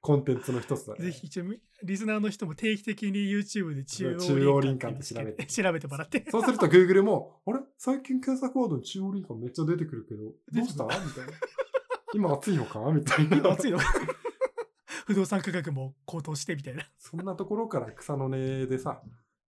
[0.00, 1.04] コンテンツの一つだね。
[1.06, 1.44] ぜひ一応
[1.82, 5.46] リスナーの人も定期的に YouTube で中央林林間って調べて。
[5.48, 6.26] 調べてもらって。
[6.30, 7.60] そうすると Google も、あれ？
[7.78, 10.84] 最近検索ワードに中央林間めっちゃ出てくるけど、どうした？
[10.84, 11.32] みたいな。
[12.14, 13.36] 今暑いのかみたいな。
[13.36, 13.78] 今暑いの？
[15.06, 19.02] 不動産価格も高騰してみたいなそんなところから草の根でさ、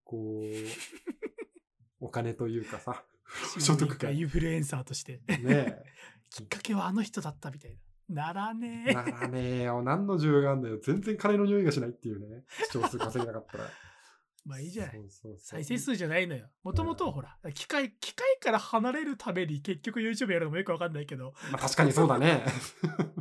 [0.03, 3.05] こう、お金というかさ、
[3.59, 5.81] 所得がインフルエンサーとしてね
[6.29, 7.71] きっかけはあの人だったみたい
[8.09, 8.25] な。
[8.27, 8.91] ならねえ。
[8.91, 8.93] え。
[8.93, 9.81] ならねえよ。
[9.81, 10.77] 何の需要があるんだよ。
[10.83, 12.43] 全然金の匂いがしないっていうね。
[12.65, 13.69] 視聴数稼げなかったら。
[14.45, 15.01] まあいいじゃない。
[15.39, 16.47] 再生数じゃないのよ。
[16.63, 22.45] もともとほら、機械、機械から離れるために結局 YouTube やるのもよくわかんないけど、まあ確かにそうだね。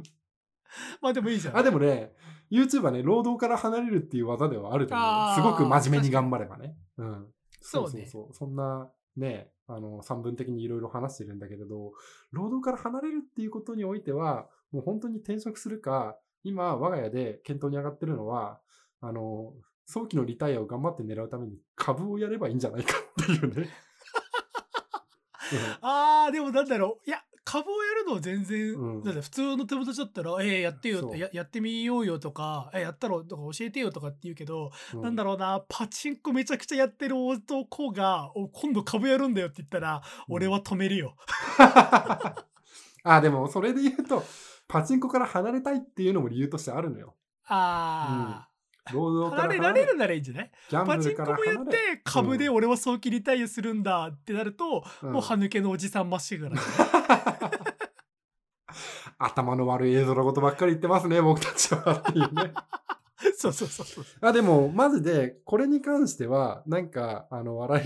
[1.01, 1.57] まあでもいいじゃん。
[1.57, 2.15] あ、でもね、
[2.51, 5.35] YouTube はね、労働から離れるっていう技ではあると思う。
[5.35, 6.77] すごく真面目に頑張ればね。
[6.99, 7.27] うん。
[7.61, 11.93] そうねそうそうそんな、ね、あの、三分的にいろいろ話してるんだけれど、
[12.33, 18.61] 労働から離れるっていうことにおいては、もう本当に転職するか、今、我が家で検討に上がってるのは、
[19.01, 19.55] あの、
[19.87, 23.69] 早期のリタイアを頑張って狙うために株をやればいいんじゃないかっていうね。
[25.81, 27.09] ああ、でもなんだろう。
[27.09, 41.17] いや、株をやるのは全然、うんだって普通の友達だったら、えー、やってよや、やってみようよとか、えやったろとか教えてよとかって言うけど、うなんだろうな、パチンコめちゃくちゃやってる男が、お今度株やるんだよって言ったら、うん俺は止めるよ。
[43.05, 44.25] あ、でも、それで言うと、
[44.67, 47.15] パチンコから離れたいっていうのも理由としてあるのよ。
[47.47, 48.49] ああ、
[48.93, 50.51] 労働か離ら離れれられるならいいんじゃない？
[50.71, 56.57] ギャンパブルからチンコもや離れって、株で俺は早期リタイアするんだってなると、うんもう歯抜けのおじさんまっしぐら。
[59.19, 62.53] 頭の悪い映像のことばっかり言ってますね、僕たちはっていうね。
[63.39, 64.05] そうそうそうそう。
[64.21, 67.85] あでも、マジで、これに関しては、なんか、あの、笑い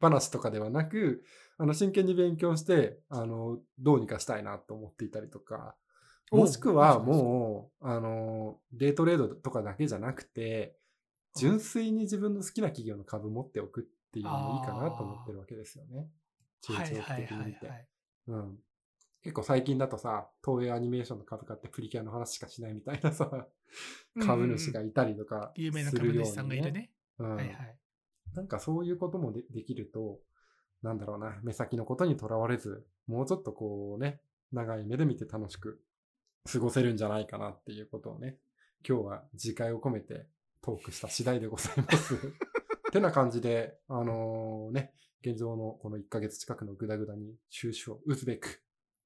[0.00, 1.24] 話とかではなく、
[1.58, 5.74] あの、真剣に勉強して、あの、どうにかしたいなと思っていたりとか、
[6.30, 10.76] もしくはもう、あの、デイトレードとかだけじゃなくて、
[11.36, 16.08] 純粋に自分の好きな企業の株持っておくっていうのもいいかなと思ってるわけですよね。
[16.62, 17.86] 中長期的に見て。
[18.28, 18.58] うん。
[19.22, 23.46] 結構最近だとさ、東映アニメーションの株価ってプリキュアの話しかしないみたいなさ、
[24.20, 26.90] 株主がいたりとか有名なするように株主さんがいるね。
[27.18, 27.78] うんはいはい。
[28.34, 30.20] なんかそういうこともでできると、
[30.82, 34.20] なんだろうな、目先のことにとらわれず、もうちょっとこうね、
[34.52, 35.80] 長い目で見て楽しく
[36.50, 38.36] 過ごせるんじゃないかなっていうことをね、
[38.86, 40.26] 今日は次回を込めて
[40.60, 42.16] トークした次第でございます。
[42.92, 48.62] てな感じで、あのね、現状のこの1ヶ月近くのグダグダに終止を打つべく、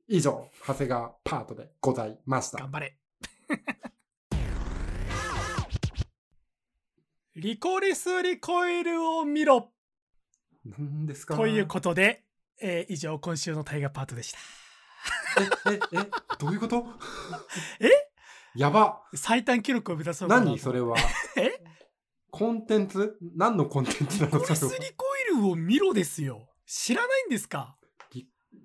[0.09, 2.59] 以上、長谷川パートでございました。
[2.59, 2.99] 頑張れ。
[7.37, 9.73] リコリスリコイルを見ろ
[10.65, 11.37] 何ですか？
[11.37, 12.25] ということで、
[12.61, 14.39] えー以上今週のタイガーパートでした。
[15.67, 16.87] え、え、え、どういうこと？
[17.81, 17.89] え？
[18.57, 19.03] やば。
[19.15, 20.97] 最短記録を目指そう何それは？
[21.37, 21.61] え？
[22.31, 23.17] コンテンツ？
[23.37, 24.45] 何のコンテンツなの？
[24.45, 24.79] それは。
[24.79, 26.49] リコイルを見ろですよ。
[26.67, 27.77] 知らないんですか？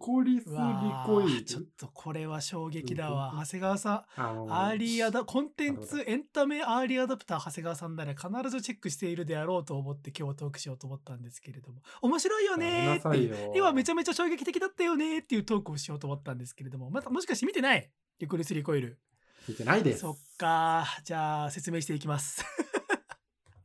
[0.04, 3.32] リコリスリうわコイーちょっルとこれは衝撃だわ。
[3.34, 3.40] うん。
[3.40, 4.04] 長谷川さん。
[4.18, 11.82] アーリーアダコンテンツエンタメアーリーアダプター長谷川さんなら必ずチェックしているであろうと思って今日はトークしようと思ったんですけれども。
[12.02, 13.54] 面白いよねーっていう。
[13.56, 16.90] 今めちゃめちゃ衝撃的だったよねーっていうトークをしようと思ったんですけれども。
[16.90, 17.90] またもしかして見てない？
[18.20, 19.00] リコリスリコイル。
[19.48, 20.00] 見てないです。
[20.00, 22.46] そっかじゃあ説明していきます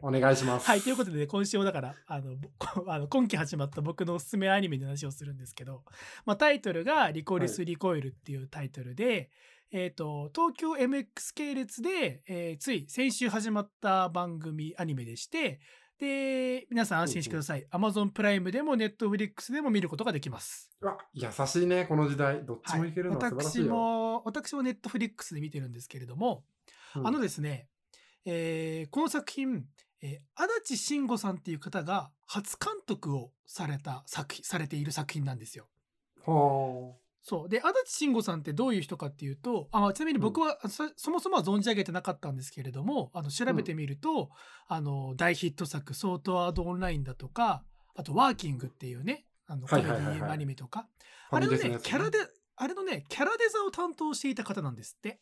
[0.00, 0.66] お願いします。
[0.66, 2.48] はいということで、ね、今週もだからあのぼ
[2.90, 5.84] あの今期始まった僕のおすすめアニメの話をするんですけど、
[6.24, 9.30] まあ、タイトルが「リコリス・リコイル」っていうタイトルで、
[9.70, 15.60] えー、と東京 MX 系列で、えーつい先週始まった番組アニメでして
[15.98, 20.70] で皆さん安心してください Amazon プライムでも Netflix でも見ることができます。
[20.80, 22.44] うわ、優しいね、この時代。
[22.44, 23.66] どっちはいもいけるのはい私よ。
[23.66, 26.44] も私も Netflix で見てるんですけれども、
[26.94, 27.68] うんあのですね、
[28.24, 29.66] えーこの作品、
[30.02, 35.66] えー足立慎吾さんっていう方が初監督をされた作品されている作品なんですよ。
[36.24, 44.30] はそうで足立慎吾さんってどういう人かっていうとあちなみに僕は、そそもそもは存じ上げてなかったんですけれどもあの調べてみると、
[44.68, 50.88] あの大ヒット作「ソートアードオンライン」だとかあと「ワーキング」っていうねあのコメディアニメとか、
[51.30, 51.36] あ。
[51.36, 52.18] あれのねキャラで
[52.56, 55.20] あれのねキャラデザを担当していた方なんですって。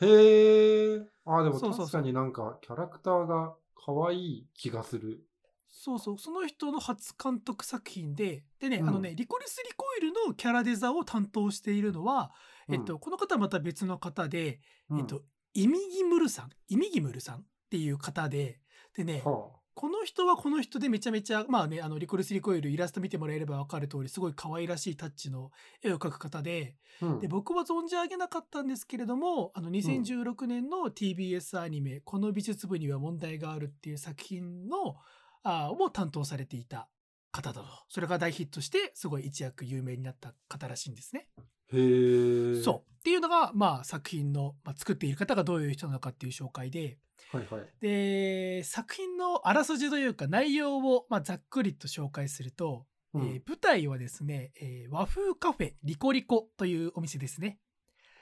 [0.00, 1.00] へえ。
[1.24, 5.20] あ、でもそうそうそう確かになんかキャラクターが可愛い気がする。
[5.68, 6.18] そうそう。
[6.18, 8.88] その人の初監督作品ででね、うん。
[8.88, 12.32] あのねリコリス・リコイルのキャラデザを担当しているのは、
[12.68, 14.60] えっと、この方はまた別の方で、
[14.90, 14.98] うん。
[15.00, 15.22] えっと、
[15.54, 16.50] イミギムルさん。
[16.68, 18.60] イミギムルさんっていう方で
[18.94, 25.50] でねはこの人はこの人でめちゃめちゃまあねあのリコリス・リコイルイラスト見てもらえれば分かる通りすごい可愛らしいタッチの
[25.84, 27.06] 絵を描く方であ。
[27.06, 34.96] うんで僕は存じ上げなかったんですけれどもあの2016年の TBS アニメ「この美術部には問題がある」っていう作品の
[35.42, 36.88] あを担当されていた
[37.30, 41.28] 方だとそれが大ヒットしてすごい一躍有名になった方らしいんですね。
[41.72, 42.62] へえ。
[42.62, 46.98] そうっていうのが、まあ、作品の、まあ、作っている方がどういう人なのかっていう紹介で
[47.32, 47.68] はいはい。
[47.80, 53.22] で作品のあらすじというか内容を、まあ、ざっくりと紹介すると、うん。
[53.22, 57.58] えー舞台はですね、えー和風カフェリコリコというお店ですね。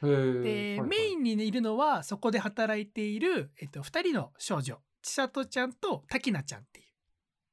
[0.03, 0.77] へえ。
[0.77, 4.81] で、メインにいるのはそこで働いている、えっと、2人の少女。
[5.03, 6.87] 千里ちゃんと滝菜ちゃんっていう。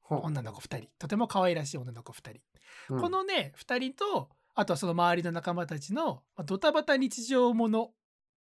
[0.08, 0.88] 女の子2人。
[0.98, 2.40] とても可愛らしい女の子2人、
[2.88, 7.94] 子こ、のね2人とあとはその周りの仲間たちのまあドタバタ日常もの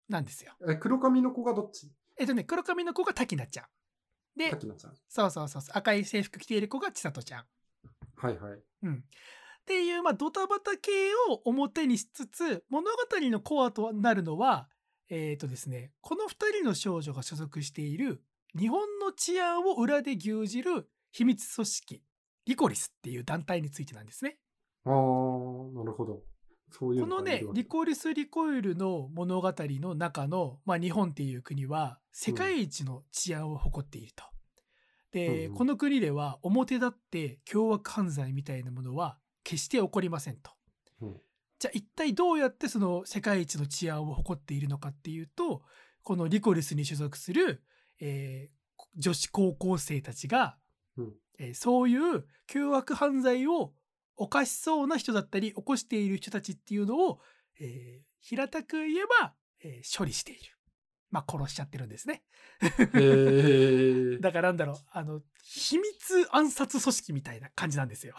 [0.09, 0.55] なんですよ。
[0.61, 1.90] うんえ、黒髪の子がどっち？
[2.18, 3.66] えっとね黒髪の子が滝菜ちゃん
[4.37, 4.94] で滝菜ちゃん。
[5.09, 7.44] そうそうそうそう赤い制服着ている子が千里ちゃん。
[8.16, 8.62] はいはい。
[8.83, 9.00] うん、っ
[9.66, 10.90] ていう、まあ、ドタバタ系
[11.31, 12.96] を表にしつつ物語
[13.31, 14.68] のコアとなるのは
[15.11, 18.22] えっ、とですねこの2人の少女が所属している
[18.59, 22.03] 日本の治安を裏で牛耳る秘密組織
[22.46, 24.38] リコリスっていう団体についてなんですね。
[24.85, 24.96] ああ、な
[25.85, 26.22] るほど。
[26.77, 34.25] そういうこのねリコリス・リコイルの物語の中の、まあ、日本っていう国は世界一の治安を誇っていると。
[35.13, 40.51] で、うんうんこの国では表立って凶悪犯罪みたいなものは決して起こりませんと。
[41.01, 41.17] うん
[41.61, 45.63] じゃあ一体どうやってその世界一の治安を誇っているのかっていうと
[46.03, 47.63] このリコリスに所属する、
[48.01, 48.65] えー
[48.97, 50.57] 女子高校生たちが、
[50.97, 53.73] うんえーそういう凶悪犯罪を
[54.16, 57.20] 犯しそうな人だったり起こしている人たちっていうのを、
[57.61, 60.40] えー平たく言えば、えー処理している。
[61.11, 62.24] まあ殺しちゃってるんですね。
[64.20, 68.16] だからなんだろうあの秘密暗殺組織みたいな感じなんですよ。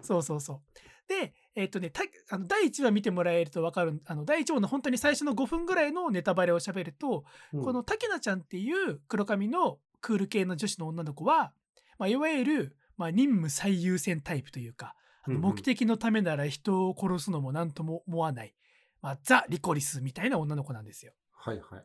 [0.00, 1.08] そうそうそう。
[1.08, 11.52] で、えっ、とね、たあの第1話見てもらえると分かる、あの第1話の本当に最初の5分ぐらいのネタバレを喋ると、うんこの竹菜ちゃんっていう黒髪のクール系の女子の女の子は、
[11.98, 18.54] まあ、いわゆる、まあ、任務最優先タイプというか、あの目的のためなら人を殺すのも何とも思わない、
[19.00, 21.12] まあ、ザ・リコリスみたいな女の子なんですよ。
[21.32, 21.84] はいはい。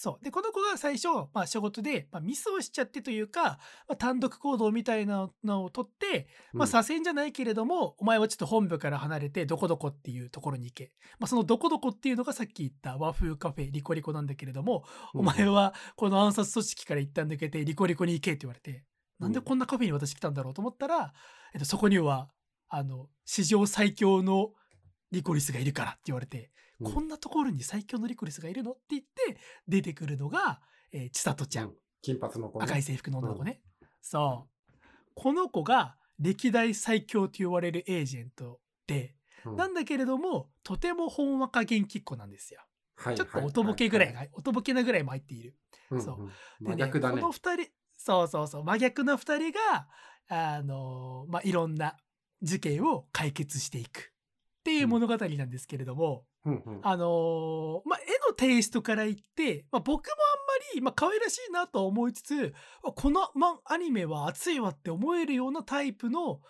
[0.00, 0.24] そう。
[0.24, 10.92] で、この子が最初、まあ仕事で、まあ、ミスをしちゃってというか、まあ、単独行動みたいなのを取って、まあうん左遷じゃないけれども、お前はちょっと本部から離れてどこどこっていうところに行け。
[11.18, 18.84] まあそのどこどこっていうのがさっき言った和風カフェリコリコなんだけれども、お前はこの暗殺組織から一旦抜けてリコリコに行けって言われて、
[19.18, 21.12] なんでこんなカフェに私来たんだろうと思ったら、
[21.54, 22.30] えっと、そこには
[22.68, 24.52] あの史上最強の
[25.10, 26.50] リコリスがいるからって言われて、
[26.80, 26.92] うん。
[26.92, 30.60] こんなところに最強のリコリスがいるのって言って出てくるのが、
[30.92, 31.74] えー、千里ちゃん、うん。
[32.02, 32.64] 金髪の子ね。
[32.64, 33.60] 赤い制服の女の子ね、
[34.02, 34.78] そう。
[35.14, 39.56] この子が歴代最強と言われるエージェントで、うん。
[39.56, 42.60] なんだけれどもとてもほんわか元気っ子なんですよ。
[42.96, 45.54] はいちょっとおとぼけぐらいはが、おとぼけなぐらいも入っている。
[45.90, 46.20] うんそう。
[46.20, 47.20] うんで真逆だね。
[47.20, 47.28] こ。
[47.28, 47.66] の二人
[48.08, 48.64] そうそうそう。
[48.64, 49.86] 真逆な二人が
[50.28, 51.94] あのまあいろんな
[52.40, 54.14] 事件を解決していく。
[54.60, 56.80] っていう物語なんですけれども、うんうん。
[56.82, 66.40] あのーまあ、絵のテイストから言って、まあ、僕もあんまり、まあ、可愛らしいなとは思いつつあこの、ま、アニメは熱いわって思えるようなタイプの、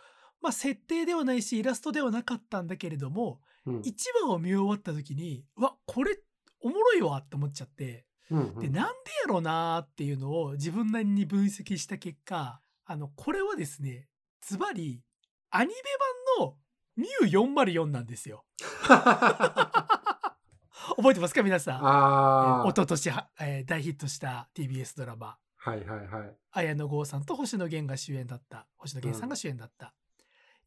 [0.40, 3.80] まあ、設定ではないしイラストではなかったんだけれどもうん。
[3.80, 3.92] 1
[4.24, 6.18] 話を見終わった時にうわこれ
[6.60, 14.06] おもろいわって思っちゃってうんうんでなんでやろうなーっていうのを自分なりに分析した結果あのこれはですね
[14.42, 15.02] ズバリ
[15.50, 15.74] アニメ
[16.38, 16.56] 版の
[16.96, 18.44] ミュー404なんですよ。
[20.96, 21.80] 覚えてますか皆さん？
[21.80, 22.68] えーああ。
[22.68, 26.36] 一昨年は、えー大ヒットした TBS ドラマはいはいはい。
[26.52, 29.94] 綾野剛さんと星野源が主演だった星野源さんが主演だった、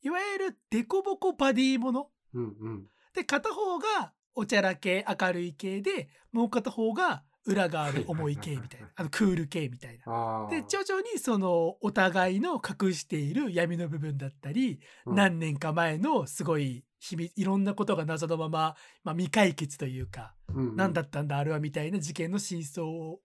[0.02, 2.88] いわゆるデコボコバディものうんうん。
[3.14, 8.90] で片方がおちゃら系明るい系でもう片方が裏がある重い系みたいな。
[8.96, 10.48] あのクール系みたいな。
[10.50, 15.16] で徐々にそのお互いの隠している闇の部分だったり、うん。
[15.16, 20.76] 何年か前のすごい秘密いろんなことが謎のまま、まあ、未解決というかうんうん。
[20.76, 23.20] 何だったんだあれはみたいな事件の真相を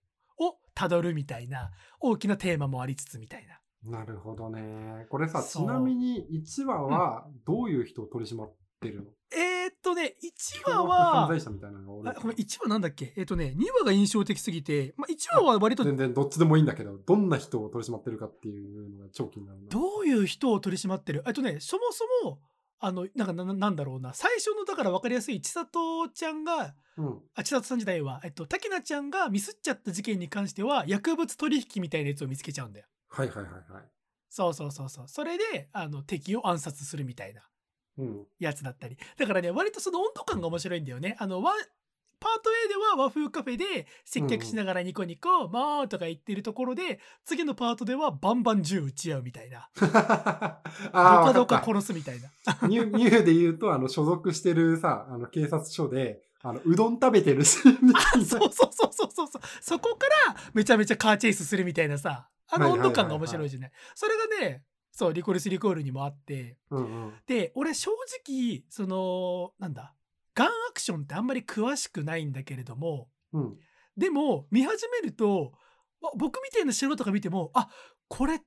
[0.75, 3.61] たどるみたいな大きなテーマもありつつみたいな。
[3.99, 5.07] なるほどね。
[5.09, 13.13] これさ、ちなみに1話はどういう人を取り締まってるの、えー、っとね1話犯は罪者みたいなのがあごめん1話なんだっけ？
[13.17, 19.69] えーっとね2話が印象的すぎて、まあ、1話は割と全然どっちでもいいんだけど、どんな人を取り締まってるかっていうのが超気になるな。
[19.69, 21.23] どういう人を取り締まってる？
[21.27, 22.41] えっとねそもそも
[22.79, 27.21] あのなんかなななんだろうな最初のだから分かりやすい千里ちゃんがうん。
[27.35, 32.87] あ千里さん時代は、えっと、滝菜ちゃんがミスっちゃった事件に関しては薬物取引みたいなやつを見つけちゃうんだよ。
[33.09, 33.85] はいはいはいはい。
[34.29, 37.47] そうそうそうそうそれであの敵を暗殺するみたいなうん。
[38.39, 41.17] やつだったりだからね割とその温度感が面白いんだよね。
[41.19, 41.43] あの
[42.19, 50.61] パート A では和風カフェで接客しながらニコニコ「もう」とか言ってるところで次のパートではバンバン銃撃ち合うみたいな あ
[50.93, 51.63] どあ、かどか。
[51.65, 52.31] 殺すみたいな。
[52.69, 58.25] ニュニューで言うと、あの、所属してるさ、あの、警察署で、あの、うどん食べてるシーンみたいな。
[58.25, 63.73] そうそうそうそうそうそうそこからめちゃめちゃカーチェイスするみたいなさあの温度感が面白いじゃない。
[63.95, 64.65] それがね
[64.97, 67.13] そうリコリスリコールにもあってうんうん。
[67.27, 67.91] で俺正
[68.27, 69.95] 直そのなんだ
[70.35, 73.59] ガンアクションってあんまり詳しくないんだけれどもうん。
[73.95, 75.53] でも見始めると
[76.03, 77.69] あ僕みたいな素人が見てもあ
[78.09, 78.41] これ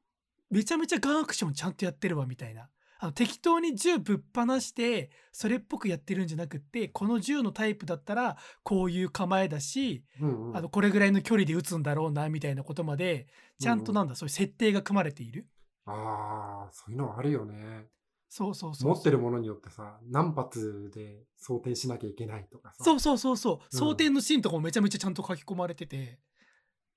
[0.49, 2.67] めちゃめちゃガンアクションちゃんとやってるわみたいな。
[3.01, 10.57] あの適当に銃ぶっ放してそれっぽくやってるんじゃなくってこの銃のタイプだったらこういう構えだしうんうん。
[10.57, 13.27] あのこれぐらいの距離で撃つんだろうなみたいなことまで
[13.61, 15.47] ちゃんとなんだ、そういう設定が組まれている
[15.89, 17.87] ああ、そういうのあるよね。
[18.31, 22.83] そうそうそう持ってるものによってさ、何発で装填しなきゃいけないとかさ。
[22.83, 26.19] そうそうそうそううん装填のシーンとかもめちゃめちゃちゃんと書き込まれてて、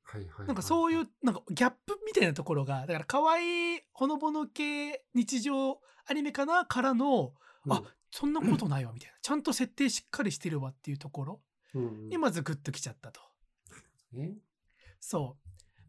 [0.03, 0.47] はいはいはいはい。
[0.49, 7.33] なんかそういうなんかギャップみたいなところがだから可愛いほのぼの系日常アニメかなからの
[7.65, 11.41] うん、あそんなことないわみたいなちゃんと設定しっかりしてるわっていうところ
[11.75, 13.21] うんうん、にまずグッときちゃったと。
[14.13, 14.35] ね。
[15.01, 15.42] そう。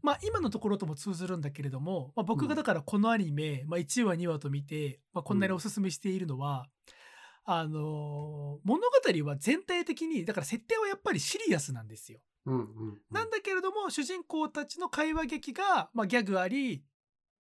[0.04, 6.66] まあ今のところとも通ずるんだけれども、まあ、僕がだからこのアニメ、まあ、1話2話と見て、まあ、こんなにおすすめしているのは、
[7.46, 8.82] あのー物
[9.22, 12.20] 語は全体的にだから設定はやっぱりシリアスなんですよ。
[12.44, 12.98] うんうんうん。
[13.10, 16.84] なんだけれども主人公たちの会話劇が、まあ、ギャグあり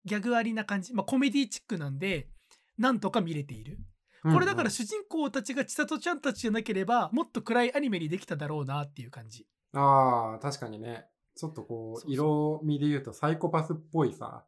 [0.06, 2.30] ギャグありな感じ、まあ、コメディチックなんで
[2.78, 3.78] なんとか見れている。
[4.24, 9.40] これだから主人公たちが千里ちゃんたちじゃなければもっと暗いアニメにできただろうなっていう感じ。
[9.42, 11.08] うんうんああ、確かにね。
[11.36, 14.46] ちょっとこう、色味で言うとサイコパスっぽいさ、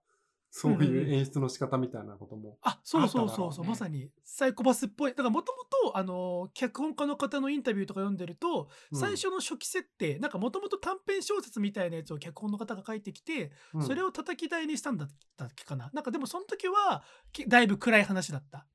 [0.57, 2.57] そういう演出の仕方みたいなことも。
[2.61, 5.11] あそうそうそうそう、まさにサイコパスっぽい。
[5.11, 8.97] だからもともとあの脚本家の方のインタビューとか読んでると、うん。
[8.97, 13.83] 最初の初期設定なんかもともと短編小説みたいなやつを脚本の方が書いてきて、うん。
[13.83, 15.89] それを叩き台にしたんだったっけかな。
[15.93, 18.65] なんかでもその時はきだいぶ暗い話だった。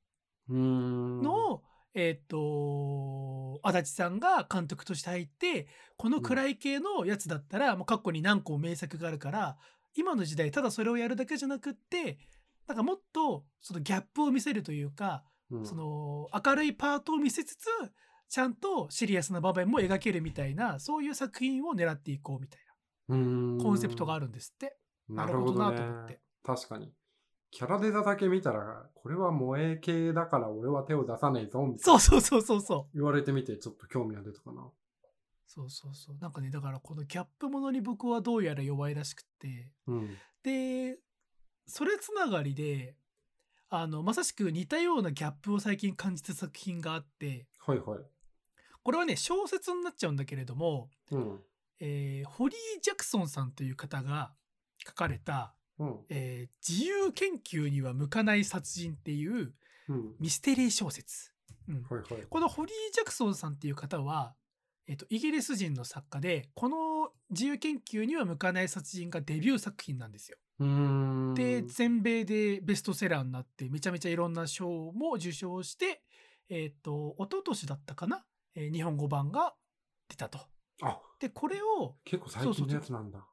[0.50, 1.22] うーん。
[1.22, 1.62] のを、
[1.94, 5.66] えっ、と足立さんが監督として入って
[5.96, 9.56] この暗い系のやつだったら、もう過去に何個も名作があるから
[9.94, 12.18] 今の時代ただそれをやるだけじゃなくって
[12.66, 15.66] なんかもっとそのギャップを見せるというか、うん。
[15.66, 17.66] その明るいパートを見せつつ
[18.28, 22.60] ちゃんとシリアスな場面も描けるみたいなそういう作品を狙っていこうみたい
[23.08, 24.76] なコンセプトがあるんですって。
[25.08, 25.58] なるほどね。
[25.58, 26.20] なるほどなと思って。
[26.44, 26.92] 確かに。
[27.50, 31.98] キャラデザだけ見たら、これは萌え系だから俺は手を出さねえぞ、みたいな。
[32.00, 32.96] そうそうそうそうそう。
[32.96, 34.68] 言われてみて、ちょっと興味が出たかな。
[35.46, 36.16] そうそうそう。
[36.20, 40.16] なんかね、だからこのギャップものに僕はどうやら弱いらしくって、うん。
[40.44, 40.98] で、
[41.66, 42.94] それつながりで、
[43.68, 48.00] あの、まさしく似たようなギャップを最近感じた作品があって、はいはい。
[48.82, 51.40] これはね、小説になっちゃうんだけれども、うん。
[51.80, 54.32] えーホリー・ジャクソンさんという方が
[54.86, 55.98] 書かれた、うん。
[56.08, 59.54] えー自由研究には向かない殺人っていう
[59.88, 60.14] うん。
[60.20, 61.32] ミステリー小説。
[61.68, 62.26] うん、はいはい。
[62.28, 64.34] このホリー・ジャクソンさんっていう方は、
[64.86, 70.38] えっと、イギリス人の作家で、この自由研究には向かない殺人がデビュー作品なんですよ。
[71.34, 76.02] で、全米でベストセラーになって、めちゃめちゃいろんな賞も受賞して、
[76.48, 78.24] えっと、一昨年だったかな、
[78.54, 79.54] えー日本語版が
[80.08, 80.40] 出たと。
[80.82, 83.26] あ、で、これを、結構最近のやつなんだ。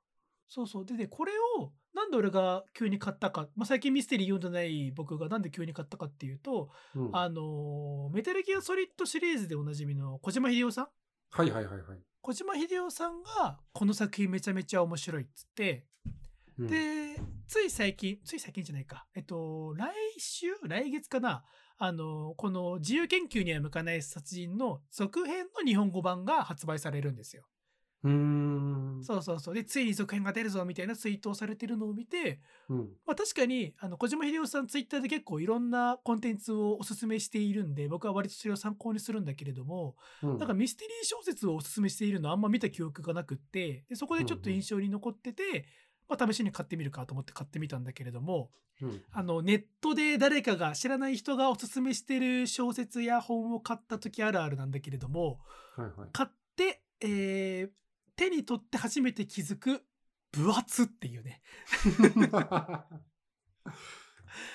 [0.47, 0.85] そうそう。
[0.85, 7.09] で、で、これを、なんで俺が急に買ったか、まあ、最近ミステリー読んでない僕がなんで急に買ったかっていうと、うん。
[7.11, 10.87] あのーメタルギアソリッドシリーズでおなじみの小島秀夫さん？
[11.31, 11.99] はいはいはいはい。
[12.21, 15.85] 小島秀夫さんが、この作品めちゃめちゃ面白いっつって、
[16.59, 17.15] うん、で、
[17.47, 20.47] つい最近、つい最近じゃないか、えっと、来週？
[20.67, 21.43] 来月かな？
[21.77, 27.43] あの、この自由研究には向かない殺人の続編の日本語版が発売されるんですよ。
[28.03, 29.03] うーん。
[29.03, 29.55] そうそうそう。
[29.55, 32.39] で、ついに続編が出るぞみたいなツイートをされてるのを見て、
[32.69, 32.77] うん。
[33.05, 40.37] まあ確かに、あの、小島秀夫さんツイッターで結構いろんなコンテンツをおすすめしているんで、僕は割とそれを参考にするんだけれども、うん。
[40.37, 45.65] なんかミステリー小説をおすすめしているのあんま見た記憶がなくって、でそこでちょっと印象に残ってて、
[46.07, 49.01] まあ試しに買ってみるかと思って買ってみたんだけれども、うん。
[49.11, 55.39] あの、ネットで誰かが知らない人がおすすめしてる小説や本を買った時あるあるなんだけれども、
[55.75, 56.09] はいはい。
[56.13, 57.69] 買って、えー
[58.17, 59.83] 手に取って初めて気づく
[60.31, 61.41] 分厚っていうね。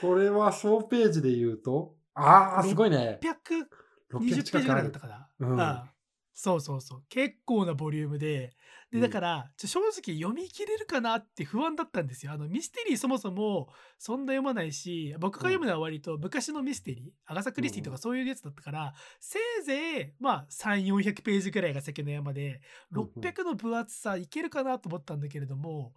[0.01, 3.19] これは小ページで言うと、ああ、すごいね。
[3.23, 3.67] 620
[4.13, 5.01] 600ページぐらいだった。
[5.01, 5.29] かな。
[5.39, 5.92] うんああ
[6.35, 7.03] そうそうそう。
[7.09, 8.55] 結構なボリュームで。
[8.91, 12.33] で、うんだから、ちょ正直読み切れるかなって不安だったんですよ。
[12.33, 13.69] あの、ミステリーそもそも
[13.99, 22.61] そんな読まないし、僕が読むのは割と昔のミステリー、アガサ・クリスティとかそういうやつだったから、せいぜい、まあ、3、400ページぐらいが関の山で、
[22.93, 25.93] うんうん600の分厚さいけるかなと思ったんだけれども、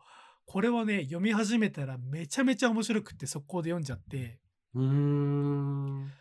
[0.45, 4.39] これはね、読み始めたらめちゃめちゃ面白くって速攻で読んじゃって、
[4.73, 6.11] うーん。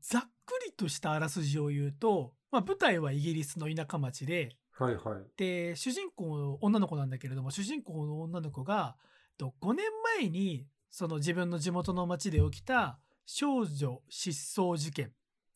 [0.00, 0.28] ざっく
[0.66, 5.24] りとしたあらすじを言うと、まあ、舞台はイギリスの田舎町で、はいはい。
[5.36, 8.96] で、主人公の女の子なんだけれども、主人公の女の子が、
[9.36, 9.84] と5年
[10.20, 15.10] 前に、その自分の地元の町で起きた少女失踪事件、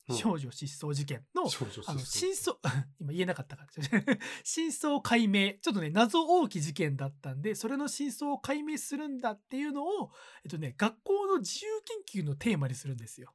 [0.09, 0.17] うん。
[0.17, 2.57] 少女失踪事件の、少女あの、真相、
[2.99, 10.11] 今言えなかったから、 真相解明、ちょっとね、謎多き事件だったんで、それの真相を解明するんだっていうのを、
[10.43, 11.71] えっとね、学校の自由
[12.11, 13.33] 研究のテーマにするんですよ。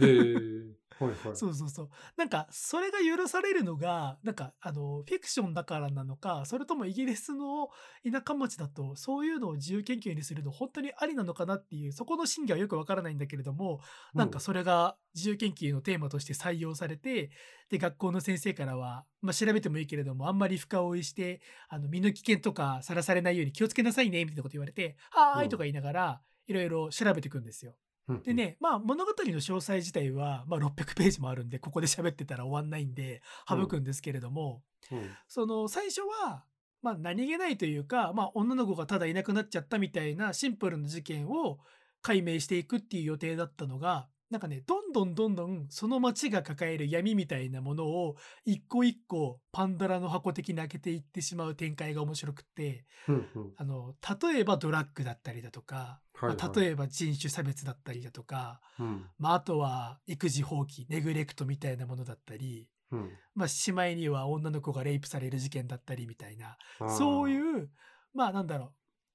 [0.00, 0.80] へえ。
[1.00, 1.36] はいはい。
[1.36, 1.90] そうそうそう。
[2.18, 7.70] なんか、それが許されるのが、なんか、あの、フィクションだからなのか、それともイギリスの
[8.04, 13.80] 田舎町だと、そういうのを自由研究にするの本当にありなのかなっていう、そこの真偽はよくわからないんだけれども、
[14.14, 17.30] なんかそれが自由研究のテーマとして採用されて、
[17.70, 27.76] で、学校の先生からは、まあ、調べてもいいけれども、あんまり深追いして、あの、身の危険とかさらされないように気をつけなさいね、みたいなこと言われて、はーうんいとか言いながら、いろいろ調べていくんですよ。
[28.14, 28.34] うんで。
[28.34, 36.44] ね、まあ物語の詳細自体は、まあ600ページもあるんで、ここで喋ってたら終わんないんで、省くんですけれども、うんその最初は、
[36.82, 41.58] まあ何気ないというか、まあ女の子がただいなくなっちゃったみたいなシンプルな事件を
[42.02, 53.52] 解明していくっていう予定だったのが、なんかね、どんどんどんどんその街が抱える闇みたいなものを一個一個パンドラの箱的に開けていってしまう展開が面白くって、うんうん。
[53.56, 53.94] あの、
[54.32, 56.36] 例えばドラッグだったりだとか、はいはい。
[56.36, 59.06] まあ例えば人種差別だったりだとか、うん。
[59.18, 63.10] まあ、あとは育児放棄、ネグレクトみたいなものだったり、うん。
[63.34, 66.56] まあ、しまいには女の子がレイプされる事件だったりみたいな、
[66.98, 67.70] そういう、
[68.12, 68.72] まあなんだろう、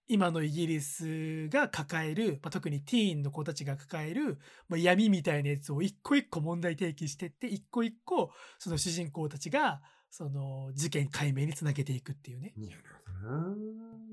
[0.08, 4.38] 今のイギリスが抱える、まあ、特にティーンの子たちが抱える、
[4.70, 9.82] まあ、闇みたいなやつを一個一個問題提起してって、一個一個、その主人公たちが、
[10.12, 12.54] その事件解明につなげていくっていうね。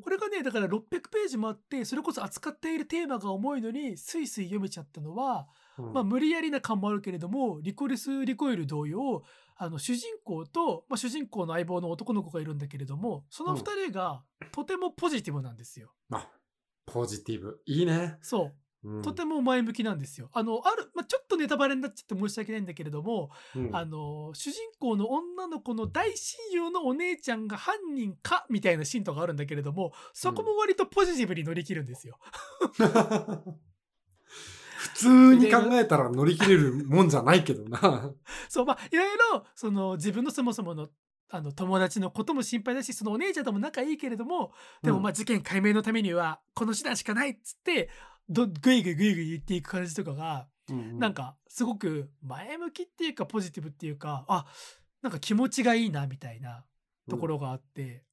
[0.03, 5.47] これがね、だから600ページもあって、それこそ扱っているテーマが重いのに、スイスイ読めちゃったのは、
[5.79, 9.23] うんまあ無理やりな感もあるけれども、リコリス・リコイル同様、
[9.63, 13.61] あの主人公と、まあ、主人公の相棒の男の子がいるんだけれども、その二
[13.91, 15.93] 人がとてもポジティブなんですよ。
[16.11, 16.29] あ、
[16.85, 17.61] ポジティブ。
[17.65, 18.19] いいね。
[18.23, 18.55] そう。
[18.85, 20.31] うんとても前向きなんですよ。
[20.33, 32.19] あの、ある、まあ、ちょっとネタバレになっちゃって申し訳ないんだけれども、うんあの主人公の女の子の大親友のお姉ちゃんが犯人かみたいなシーンとかあるんだけれどもそこも割とポジティブに乗り切るんですよ。
[34.83, 38.11] 普通に考えたら乗り切れるもんじゃないけどな。
[38.49, 40.89] そうまあいろいろその自分のそもそもの
[41.31, 44.53] あの友達のことも心配だしそのお姉ちゃんとも仲いいけれども
[44.83, 47.89] でもまあ事件解明のためにはこの手段しかないっつって
[48.29, 54.47] どグイグイグイグイ言っていく感じとかがうんなんかすごく前向きっていうかポジティブっていうかあ
[55.03, 56.65] なんか気持ちがいいなみたいな
[57.11, 58.05] ところがあって、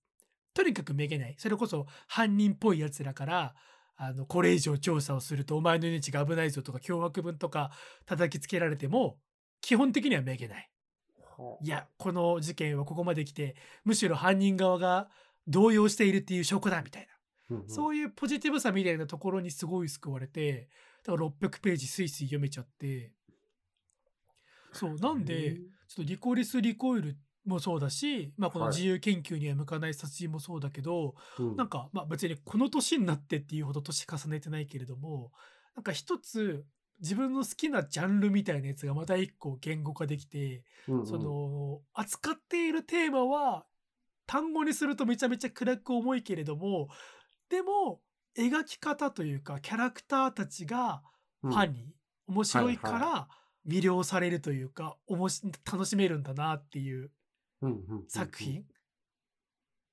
[0.53, 1.35] とにかくめげない。
[1.37, 3.55] それこそ犯人っぽいやつらから
[4.01, 7.69] あのこれ以上調査をするとお前の命が危ないぞとか脅迫文とか
[8.05, 9.17] 叩きつけられても
[9.59, 10.69] 基本的にはめげない。
[11.61, 15.09] いやこの事件はここまで来てむしろ犯人側が
[15.47, 17.07] 動揺しているっていう証拠だみたい
[17.49, 17.69] な、うんうん。
[17.69, 20.69] そういうポジティブさみたいなところにすごい救われて
[21.03, 23.11] だから600ページスイスイ読めちゃって。
[24.71, 27.17] そうなんでちょっとリコリス・リコイル
[27.49, 28.75] もそうだし、まあ、このはい。
[28.75, 31.55] 自由研究には向かない殺人もそうだけど、うん。
[31.55, 35.31] なんか、まあ、別にこの年になってっていうほど年重ねてないけれども
[35.75, 36.65] なんか一つ
[37.01, 41.05] 自分の好きなジャンルみたいなやつがまた一個言語化できて、うんうん。
[41.07, 43.65] その扱っているテーマは
[44.27, 46.87] 単語にするとめちゃめちゃ暗く重いけれども
[47.49, 47.99] でも
[48.37, 51.01] 描き方というかキャラクターたちが
[51.41, 53.27] ファニー、面白いかはいら
[53.67, 55.41] 魅了されるというか、おもし
[55.71, 57.11] 楽しめるんだなっていう
[58.07, 58.65] 作品。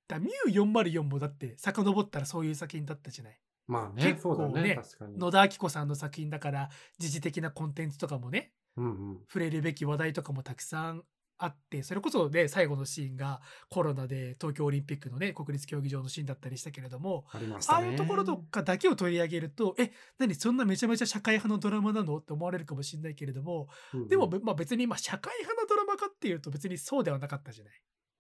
[0.09, 3.41] だミュー404もだって遡ったらそういう作品だったじゃない。
[3.67, 5.19] まあね、結構ね確かに。
[5.19, 11.03] 野田明子さんの作品だから時事的なコンテンツとかもねうんうん触れるべき話題とかもたくさん
[11.39, 17.87] あってそれこそね最後のシーンがコロナで東京オリンピックのね国立競技場のシーンだったりしたけれどもありましたね。
[17.87, 22.17] ああいうところとかだけを取り上げるとえ何そんなめちゃめちゃ社会派のドラマなの？
[22.17, 27.75] って思われるかもしれないけれどもうんうんでも、べまあ、別にまあ社会派のドラマかっていうと別にそうではなかったじゃない。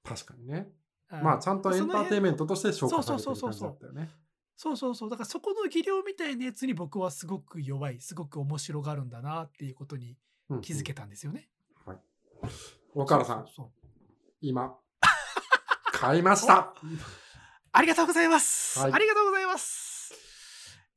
[0.04, 0.68] 確かにね。
[1.08, 4.10] あまあ、ちゃんとエンターテインメントとして消化されてる感じそうそうそうそうだったよね。
[4.56, 10.16] そうそうそうだからそこの技量みたいなやつに僕はすごく弱いすごく面白がるんだなっていうことに
[10.48, 11.48] うんうん気づけたんですよね。
[11.84, 11.98] はい。
[12.98, 13.46] 岡原さん、
[14.40, 14.74] 今、
[15.92, 16.72] 買いました。
[17.70, 18.92] ありがとうございます、はい。
[18.92, 20.14] ありがとうございます。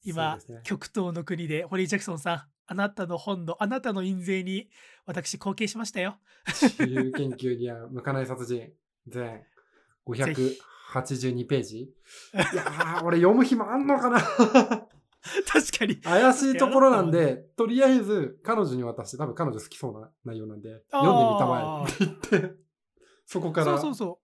[0.05, 0.61] 今、ね。
[0.63, 4.69] 極東の国でホリー・ジャクソンさんあなたの本のあなたの印税に
[5.05, 6.19] 私貢献しましたよ。
[6.47, 8.71] 自由研究には向かない殺人、
[9.05, 9.45] 全。
[10.07, 11.79] 582ページ。
[11.81, 11.89] い
[12.55, 14.87] やー、俺読む暇あんのかな
[15.47, 15.97] 確かに。
[16.01, 22.55] 怪しいところなんで、とりあえず彼女に渡して、多分彼女好きそうな内容なんで、読んでみたまえって言って、
[23.25, 24.19] そこからそうそうそ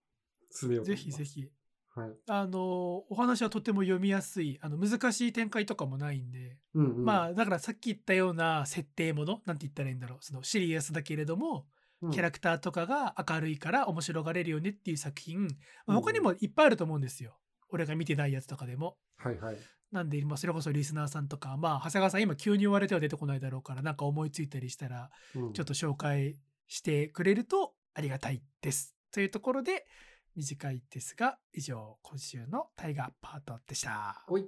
[0.51, 0.85] 進めよう。
[0.85, 1.49] ぜひぜひ。
[1.95, 2.09] はい。
[2.27, 11.65] あのお話はとても読みやすいあの難しい展開とかもないんで、うんうん、まあだからさっき言ったような設定ものなんて言ったらいいんだろうそのシリアスだけれども
[12.01, 15.51] うんキャラクターとかが明るいから面白がれるよねっていう作品、まあ
[15.87, 17.37] うん他にもいっぱいあると思うんですよ
[17.69, 19.57] 俺が見てないやつとかでもはいはい。
[19.95, 25.53] なんで、まあ、それこそリスナーさんとかまあ長谷川さん今急に言われては出てこないだろうからなんか思いついたりしたらうん。
[25.53, 26.35] ちょっと紹介
[26.67, 28.93] してくれるとありがたいです。
[29.11, 29.85] というところで
[30.35, 34.23] 短いですが以上今週のタイガーパートでした。
[34.27, 34.45] おい。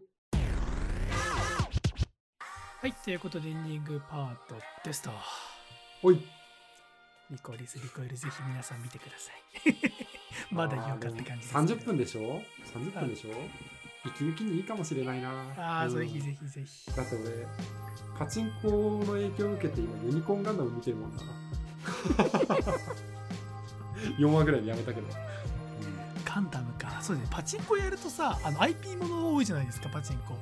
[2.79, 5.09] はいということでエンディングパートですと。
[6.03, 6.21] おい。
[7.31, 9.75] リコリスリコイルぜひ皆さん見てください。
[10.53, 11.59] まだ言うかって感じですけど。
[11.81, 13.76] 30分でしょ ?30 分でしょ？
[14.07, 15.29] 息抜きにいいかもしれないな。
[15.57, 15.97] ああ、うん。
[15.97, 16.91] ぜひぜひぜひ。
[16.95, 17.47] だって俺、
[18.17, 21.21] パチンコの影響を受けて今ユニコーンガンダム見てるもんな。
[24.17, 25.07] 4話ぐらいでやめたけど。
[26.25, 26.99] ガンダムか。
[27.01, 27.31] そうですね。
[27.31, 30.35] パチンコやるとさあの IP もの多いじゃないですかパチンコ。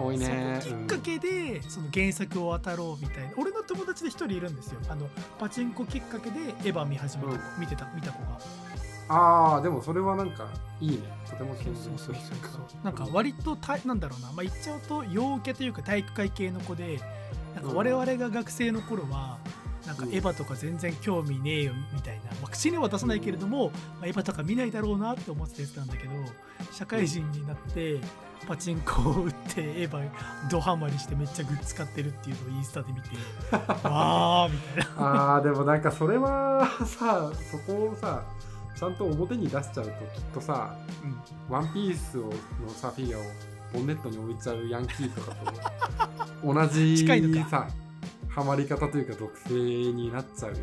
[0.00, 0.60] 多いね。
[0.62, 3.32] きっかけで、その原作を渡ろうみたいな。
[3.36, 4.80] 俺の友達で一人いるんですよ。
[4.88, 7.60] あのパチンコきっかけでエヴァ見始めた子、うん。
[7.60, 8.38] 見てた見た子が。
[8.62, 8.67] うん
[9.08, 10.46] ああ、でもそれはなんか
[10.80, 10.98] いいね。
[11.28, 11.98] とてもそうそう。
[11.98, 17.00] そうそうなんか割とたなんだろうな、まあ、言っちゃうと陽受けというか体育会系の子で
[17.54, 19.38] なんか我々が学生の頃は
[19.86, 26.12] なんかうんエヴァとか全然興味ねえよみたいな、まあ、口には出さないけれども、まあ、エヴァとか見ないだろうなって思ってたやつなんだけど
[26.72, 27.98] 社会人になって
[28.46, 30.10] パチンコを打ってエヴァ
[30.50, 33.08] ドハマりしてめっちゃグッズ買ってるっていうのをインスタで見て
[33.52, 35.02] あーみたいな。
[35.02, 38.22] ああ、でもなんかそれはさ、そこをさ、
[38.78, 39.94] ちゃんと表に出しちゃうときっ
[40.34, 41.52] とさ、うん。
[41.52, 42.30] ワンピースをの
[42.68, 43.22] さ、フィアを
[43.72, 47.06] ボンネットに置いちゃうヤンキーとかと同じ
[47.50, 47.68] さ、
[48.30, 50.62] ハマり方というか毒性になっちゃうよね。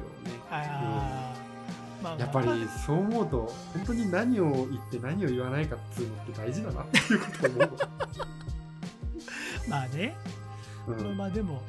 [0.50, 1.34] まあ
[2.02, 2.48] まあやっぱり
[2.86, 7.70] そう思うと本当に何を言って何を言わないかっていうのって大事だなっていうことを思うわ。
[9.68, 10.16] まあね。
[10.88, 11.04] うん。
[11.04, 11.62] まあまあでも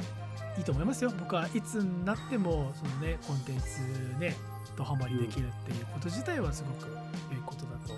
[0.56, 1.12] いいと思いますよ。
[1.18, 3.80] 僕はいつになってもそのねコンテンツ
[4.20, 4.36] ね
[4.76, 6.90] とハマりできるっていうこと自体はすごく
[7.32, 7.94] 良いことだと。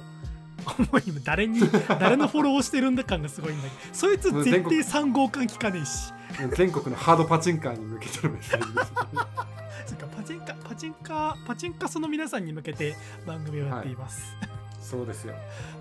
[0.78, 6.12] 思い今誰に誰のフォローをしてるんだ感がすごいんだけどそいつ絶対3号館聞かねえし。
[6.56, 8.96] 全国のハードパチンカーに向けてのメッセージです、ね、
[9.86, 12.94] そっかパチンカパチンカパチンカその皆さんに向けて
[13.26, 14.36] 番組をやっています、
[14.80, 15.34] そうですよ。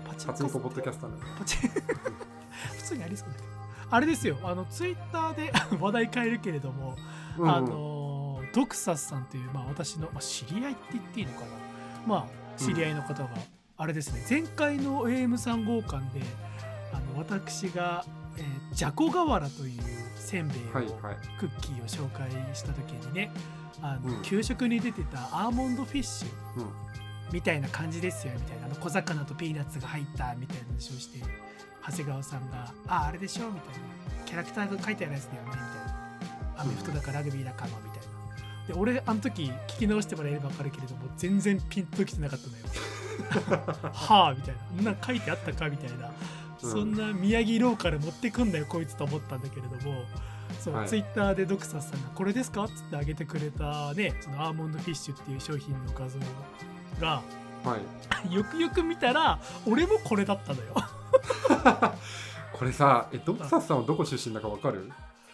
[0.06, 1.26] パチパチンコポッドキャスターなんで。
[1.38, 3.46] パチン普通にありそうだけど。
[3.90, 4.38] あれですよ。
[4.42, 6.96] あのツイッターで 話題変えるけれども、
[7.38, 7.44] うん。
[7.44, 8.17] うんあの
[8.52, 11.46] ドクサスさんという、まあ、私の、まあ、知り合いって言っていいのかな。
[12.06, 12.26] まあ
[12.58, 13.30] 知り合いの方が、
[13.76, 14.24] あれですね。
[14.28, 16.24] 前回の AM3 号館で
[16.92, 18.04] あの私が、
[18.36, 19.82] えー、じゃこ瓦という
[20.16, 21.16] せんべいを、はいはい。
[21.38, 23.30] クッキーを紹介した時にね
[23.80, 24.22] あの、うん。
[24.22, 26.72] 給食に出てたアーモンドフィッシュうん。
[27.32, 28.66] みたいな感じですよみたいな。
[28.66, 31.20] あの小魚とピーナッツが入ったみたいな話をして
[31.86, 33.98] 長谷川さんが「ああれでしょ」みたいな。
[34.26, 36.62] キャラクターが書いてあるやつだよねみたいな。
[36.62, 37.97] アメフトだかラグビーだかのみたいな
[38.68, 42.64] で俺あの時聞き直してもらえれば分かるけれども全然ピンときてなかったのよ。
[43.92, 44.60] はあみたいな。
[44.76, 46.10] そんなん書いてあったかみたいな、
[46.62, 46.70] うん。
[46.70, 50.04] そんな宮城ローカル持ってくんだよこいつと思ったんだけれども。
[50.60, 50.88] そう、はい。
[50.88, 56.18] ツイッターでドクサスさんが「これですか?」っつってあげてくれたねそのアーモンドフィッシュっていう商品の画像
[57.00, 57.22] が
[57.64, 57.76] は
[58.28, 58.32] い。
[58.34, 60.74] よくよく見たら俺もこれだったのよ。
[62.52, 64.90] これさえドクサスさんはどこ出身だかわかる？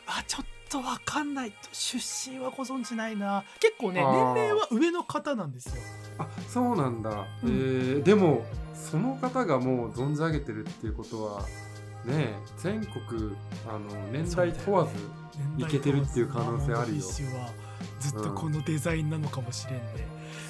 [0.06, 1.52] あちょっとわかんない。
[1.72, 3.44] 出身はご存知ないな。
[3.60, 5.82] 結構ね年齢は上の方なんですよ。
[6.18, 7.18] あそうなんだ、うん。
[7.18, 8.44] えーでも
[8.74, 11.40] その方がもう存じ上げてるっていうことは
[12.04, 13.34] ねえ全国
[13.66, 14.90] あの年代問わず
[15.56, 17.02] いけてるっていう可能性あるよ。
[18.00, 19.82] ずっとこのデザインなのかもしれんね、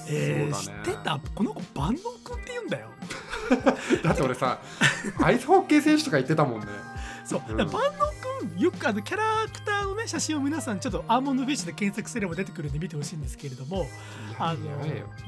[0.08, 0.84] えーそうだね。
[0.84, 1.20] 知ってた？
[1.34, 2.88] この子万能くんって言うんだよ。
[4.02, 4.58] だって俺さ
[5.22, 6.66] アイスホッケー選手とか言ってたもんね。
[7.24, 7.56] そう、うん。
[7.56, 7.70] 万能
[8.58, 13.86] よくあのキャラクターのね写真を皆さんちょっとアーモンドフィッシュで検索すれば出てくるんで見てほしいんですけれども
[14.38, 14.60] あの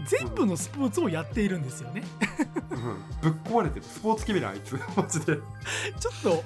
[0.04, 2.02] 全部のスポーツをやっているんですよね。
[2.70, 3.84] うん、ぶっ壊れてる。
[3.84, 4.78] スポーツ決めるあいつ。
[4.96, 5.26] マジで。
[5.26, 6.44] ちょっと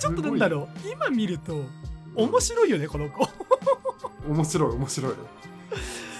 [0.00, 0.88] ちょっとなんだろう。
[0.92, 1.64] 今見ると
[2.14, 3.24] 面白いよねこの子。
[3.24, 5.12] う面白い面白い。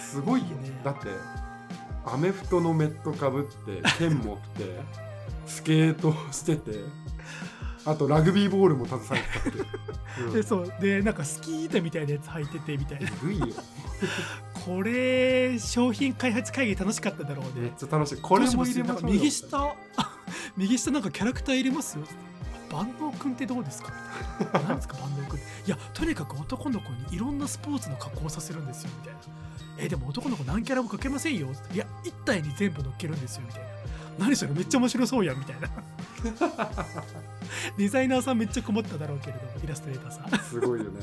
[0.01, 0.47] すごいよ。
[0.47, 0.81] ね。
[0.85, 1.09] だって
[2.05, 4.81] アメフトのメットかぶって剣持って
[5.47, 6.73] スケートしてて
[7.85, 10.29] あとラグビーボールも携えてたって、う。
[10.31, 10.73] んでそう。
[10.81, 13.09] でなんかスキー板みたいなやつ履いててみたいな。
[13.31, 13.47] いよ。
[14.65, 17.53] これ商品開発会議楽しかっただろうね。
[17.63, 18.19] めっちゃ楽しい。
[18.21, 19.15] これも入れましょうよ。
[19.15, 19.75] 右下
[20.57, 22.05] 右下なんかキャラクター入れますよ。
[22.71, 23.93] あ万能くんってどうですか？
[24.41, 25.39] みたいな何ですか万能くん。
[25.39, 29.21] いやとにかく男の子にいろんなスポーツの加工をさせるんですよみたいな。
[29.79, 31.49] えでも男の子何キャラもかけませんよ。
[31.73, 33.69] いや一体に全部乗っけるんですよみたいな。
[34.19, 35.69] 何それめっちゃ面白そうやんみたいな
[37.77, 40.41] デザイナーさんめっちゃ困っただろうけれどもイラストレーターさん。
[40.41, 41.01] すごいよね。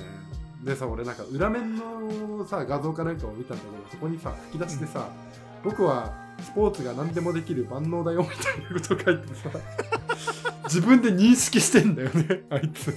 [0.64, 5.10] でさ俺なんか裏面のさ画像かなんかを見たんだけどそこにさ吹き出しでさ、
[5.64, 6.12] 僕は
[6.42, 9.50] スポーツが何でもできる万能だよみたいなこと書いてさ
[10.66, 12.96] 自分で認識してんだよねあいつ。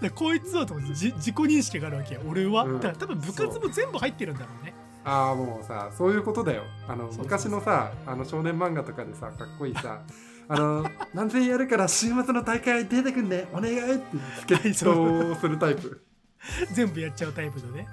[0.00, 2.20] でこいつはと思ってじ自己認識があるわけよ。
[2.28, 2.80] 俺は、うん。
[2.80, 4.74] だから多分部活も全部入ってるんだろうね。
[5.04, 6.62] ああもうさそういうことだよ。
[6.86, 10.02] あの昔のさあの少年漫画とかでさかっこいいさ
[10.50, 16.04] あの何千円やるから週末の大会出てくんねお願いって助っ人をするタイプ。
[16.72, 17.86] 全部やっちゃうタイプのね。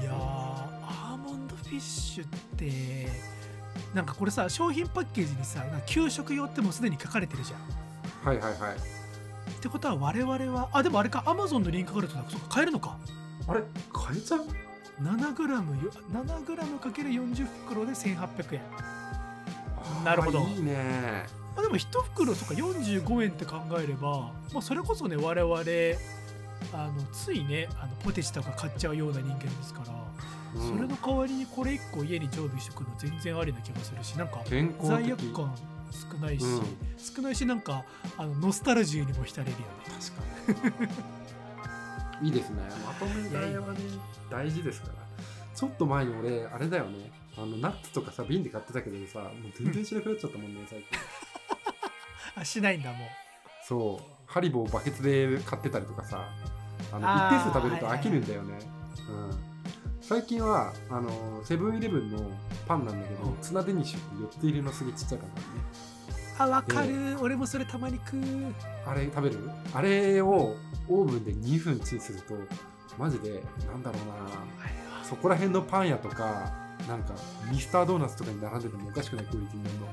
[0.00, 3.08] いやーアーモンドフィッシュって
[3.94, 7.60] なんかこれさ商品パッケージにさなんか給食用ってもうすでに書かれてるじゃん。
[8.28, 8.76] はいはいはい。
[8.76, 8.78] っ
[9.62, 12.98] てことは我々はあでもあれかアマゾンのリンクがあるとそうか買えるのか。
[13.48, 13.62] あれ？
[14.08, 14.46] 変えちゃう
[15.00, 18.60] ？7g よ 7g×40 袋で1800円
[20.04, 20.40] なるほど。
[20.40, 21.26] いいね。
[21.54, 25.60] まあ、でも1袋とか45円って考えれば、まあ、それこそね我々
[26.72, 29.92] あのついねあのポテチとか買っちゃうような人間ですから、
[30.60, 30.68] うん。
[30.68, 35.12] それの代わりにこれ1個家に常備しておくの全然ありな気がするしなんか罪的。
[35.12, 35.54] 悪感
[35.92, 36.62] 少ないし、うん。
[36.96, 37.84] 少ないしなんか
[38.16, 39.64] あのノスタルジーにも浸れるよね。
[40.48, 40.78] 確か
[42.22, 42.28] に。
[42.28, 42.62] いいですね。
[42.86, 43.80] まとめ買いはね
[44.30, 44.94] 大事ですから。
[45.54, 50.88] ちょっと前に俺あれだよねあのナッツとかさ瓶で買ってたけどさもう全然しなくなっちゃったもんね 最近。
[52.34, 53.08] あしないんだもう。
[53.66, 54.12] そう。
[54.26, 56.28] ハリボーバケツで買ってたりとかさ
[56.90, 58.58] あの一定数食べると飽きるんだよね、
[59.08, 59.30] うん、
[60.00, 62.30] 最近はあのセブンイレブンの
[62.66, 63.38] パンなんだけど、うん。
[63.40, 65.62] ツナデニッシュって4つ入りのすげえちっちゃいパンなんだよね。
[66.38, 67.18] あわかる。
[67.20, 68.54] 俺もそれたまに食う。
[68.86, 69.50] あれ食べる？
[69.74, 70.56] あれを
[70.88, 72.34] オーブンで2分チンすると
[72.98, 75.04] マジでなんだろうな。
[75.04, 76.52] そこら辺のパン屋とか
[76.88, 77.14] なんか
[77.50, 79.92] ミスタードーナツとかに並んでてもおかしくないクオリティになるので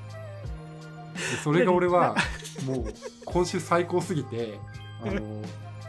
[1.43, 2.15] それが俺は
[2.65, 2.93] もう
[3.25, 4.59] 今週最高すぎて
[5.03, 5.41] あの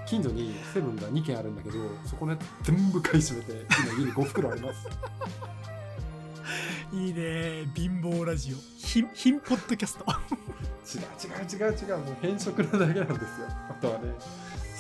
[0.07, 4.89] 近所にセブンが2軒あるんだけどそこのやつ全部買い占めて今家に5袋あります。
[6.93, 7.71] いいね。
[7.77, 8.57] 貧乏ラジオ。
[8.77, 10.05] 貧貧ポッドキャスト。
[10.85, 11.99] 違う違う違う違う。
[11.99, 13.47] もう変色なだけなんですよ。
[13.71, 14.13] あとはね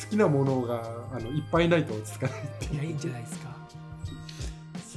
[0.02, 2.74] 好きなものがあのいっぱいないと落ち着かないっていう。
[2.74, 3.59] いやいいんじゃないですか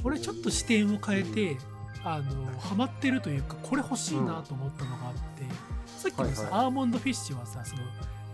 [0.04, 1.56] 俺ちょっと視点を変えて、
[2.04, 5.20] あのハマってるというかこれ欲しいなと思ったのがあって、
[5.96, 6.64] さっきのさ、はいはい。
[6.66, 7.82] アーモンドフィッシュはさその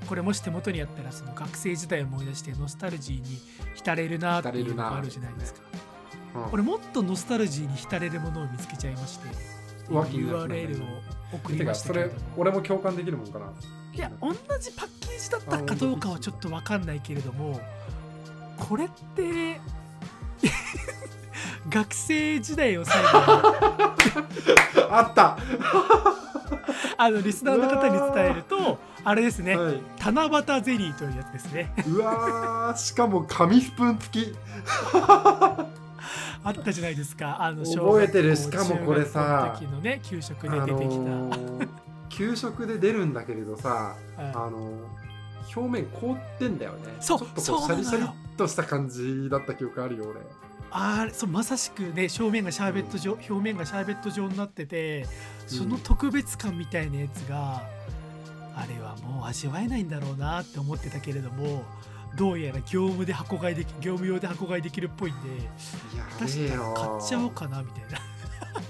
[0.08, 3.38] これもし手元にあったらその学生時代を思い出してノスタルジーに
[3.76, 5.60] 浸れるなっていうのがあるじゃないですか。
[6.34, 6.44] うん。
[6.52, 9.28] 俺もっとノスタルジーに浸れるものを見つけちゃいまして
[9.88, 10.86] URL を
[11.32, 12.20] 送りてましたけれども。
[12.36, 13.46] 俺も共感できるもんかな。
[13.92, 17.60] いや同じパッケージだったかどうかはちょっと分かんないけれども
[18.56, 19.60] これって
[21.70, 23.14] 学生時代を最後に。
[24.90, 25.38] あった、
[26.98, 31.72] あのリスナーの方に伝えるとあれですね、はい、七夕ゼリーというやつですね。
[31.86, 32.76] うわー。
[32.76, 34.36] しかも紙スプーン付き。
[36.42, 37.36] あったじゃないですか。
[37.40, 38.34] あの覚えてる。
[38.34, 39.56] しかもこれさ。
[39.58, 41.68] 時のね給食あで出てきた、のー
[42.08, 44.24] 給食で出るんだけれどさうん。
[44.24, 45.10] あのー
[45.56, 46.78] 表面凍ってんだよね。
[47.00, 50.20] そうちょっとこうシャリシャリっとした感じだった記憶あるよ俺
[50.72, 55.06] あれそうまさしくね表面がシャーベット状、表面がシャーベット状になってて
[55.46, 57.62] その特別感みたいなやつが、
[58.54, 61.64] あれはもう味わえないんだろうなって思ってたけれども
[62.16, 65.28] どうやら業務で箱買いでき業務用で箱買いできるっぽいんで
[65.96, 67.98] や確かに買っちゃおうかなみたいな。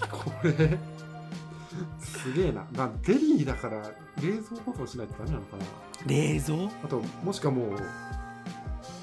[0.09, 0.79] これ
[2.01, 2.67] すげえな。
[2.73, 3.91] なゼリーだから
[4.21, 5.65] 冷蔵保存しないとダメなのかな。
[6.07, 6.65] 冷蔵？
[6.85, 7.79] あともしかもう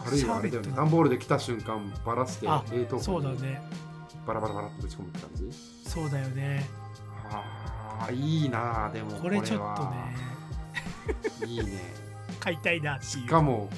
[0.07, 0.73] あるいはあれだよね。
[0.75, 3.03] 段ボールで来た瞬間ばらしてあ冷凍庫に。
[3.03, 3.61] そうだね。
[4.25, 5.49] バラバラバラっとぶち込むって感じ？
[5.89, 6.67] そうだよね。
[7.31, 9.93] ああいいなあでもこれちょっとは
[11.41, 11.47] ね。
[11.47, 11.93] いいね。
[12.39, 13.69] 買いたいなしかも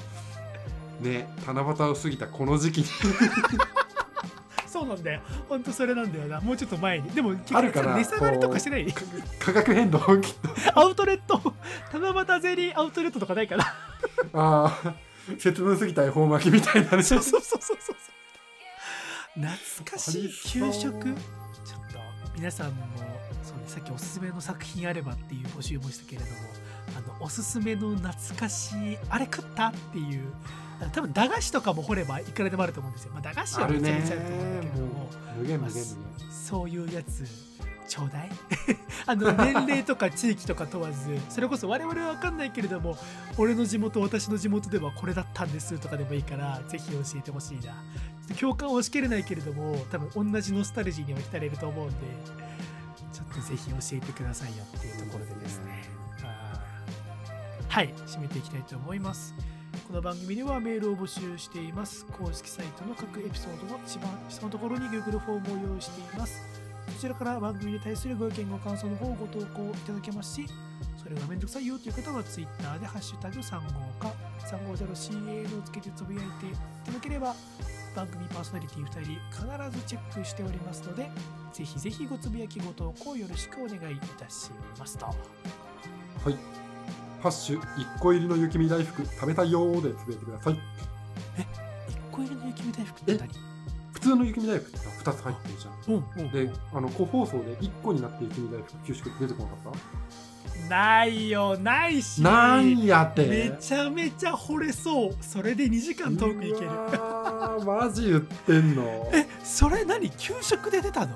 [1.00, 2.86] ね七夕を過ぎたこの時期に。
[4.66, 5.20] そうなんだよ。
[5.48, 6.40] ほんとそれなんだよな。
[6.40, 7.10] もうちょっと前に。
[7.10, 8.86] でも結あるかな値下がりとかしてない？
[9.40, 10.48] 価格変動きっと。
[10.78, 11.40] アウトレット
[11.92, 13.64] 七夕ゼリーアウトレットとかないかな。
[14.32, 14.94] ああ
[15.38, 17.02] 節分過ぎた恵方巻きみたいなね。
[17.02, 17.96] そうそうそうそうそう。
[19.40, 20.80] 懐かしい給食。
[20.82, 21.10] ちょっと
[22.34, 22.86] 皆さんも
[23.42, 26.32] そう、ね、さっきおすすめの作品あればっていう募集もしたけれども
[26.96, 30.32] あのおすすめの懐かしいあれ食ったっていう
[30.92, 35.68] 多分駄菓子とかも掘ればいくらでもあると思うんですよ、まあ、駄菓子はめちゃめちゃあると思うんだけども
[36.30, 37.24] そういうやつ
[37.90, 38.30] ちょうだい。
[39.04, 42.96] あの年齢とか地域とか問わずそれこそ我々は分かんないけれども
[43.36, 47.74] 俺の地元私の地元ではこれだったんですとかでもいいからぜひ教えてほしいな。
[48.38, 51.94] 共感はしきれないけれども多分同じノスタルジーには浸れると思うんで
[53.12, 55.82] ちょっとぜひ教えてくださいよっていうところでですね。
[57.68, 57.92] はい。
[58.06, 59.34] 締めていきたいと思います。
[59.88, 62.04] この番組ではメールを募集しています。
[62.06, 70.46] 公式サイトの各エピソードの一番下のところに Google フォームを用意していますそちらから番組に対するご意見ご感想の方をご投稿いただけますし
[71.02, 76.50] それがめんどくさいよという方は Twitter で「ハッシュタグ #3 号か 350CAN」をつけてつぶやいてい
[76.84, 77.34] ただければ
[77.96, 81.10] 番組パーソナリティ2人必ずチェックしておりますので
[81.52, 85.06] ぜひぜひごつぶやきご投稿よろしくお願いいたしますと。
[85.06, 86.36] はい。
[87.20, 90.54] ハッシュ1個入りの雪見大福食べたいよーでつぶやいてください。
[90.54, 90.58] 1
[92.10, 93.49] 個入りの雪見大福って何？
[94.00, 95.94] 普通の雪見大福ってさ2つ入ってるじゃん。
[95.94, 102.22] うんうんであの個包装で1個になって雪見大福給食出てこなかっないよないし。
[102.22, 103.26] たなんやって。
[103.26, 105.16] めちゃめちゃ惚れそう。
[105.20, 106.66] それで2時間トークいける。
[106.66, 109.10] うわーマジ言ってんの？
[109.12, 110.10] えそれ何？
[110.10, 111.14] 給食で出たの？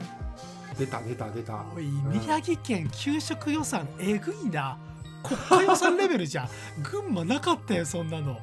[0.78, 1.64] 出た出た出た。
[1.74, 2.20] おいうん。
[2.20, 4.76] 宮城県給食予算えぐいな。
[5.22, 6.48] 国家予算レベルじゃん。
[6.82, 8.38] 群馬なかったよそんなの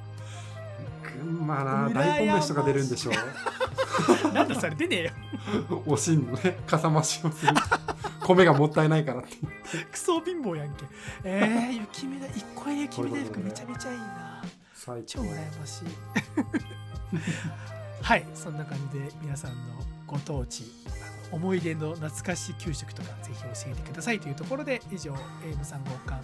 [1.23, 1.93] ましい。
[1.93, 3.11] 大根飯とか出るんでしょ
[4.33, 5.11] なんだそれ出ねえよ。
[5.85, 7.53] おしんのねかさ増しをする。
[8.21, 9.29] 米がもったいないからって。
[9.91, 10.85] クソ貧乏やんけ。
[11.23, 12.27] えー、雪見だ。
[12.27, 14.41] 一個入り雪見大福めちゃめちゃいいな。
[14.73, 15.85] 最超羨ましい。
[18.01, 19.57] はいそんな感じで皆さんの
[20.07, 20.63] ご当地
[21.31, 26.21] 思い出の懐かしい給食とかぜひ教えてくださいというところで以上 AM3 号館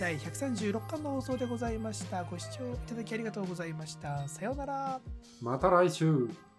[0.00, 2.24] 第136巻の放送でございました。
[2.24, 4.26] ご視聴いただきありがとうございました。
[4.28, 5.00] さようなら。
[5.42, 6.49] また来週。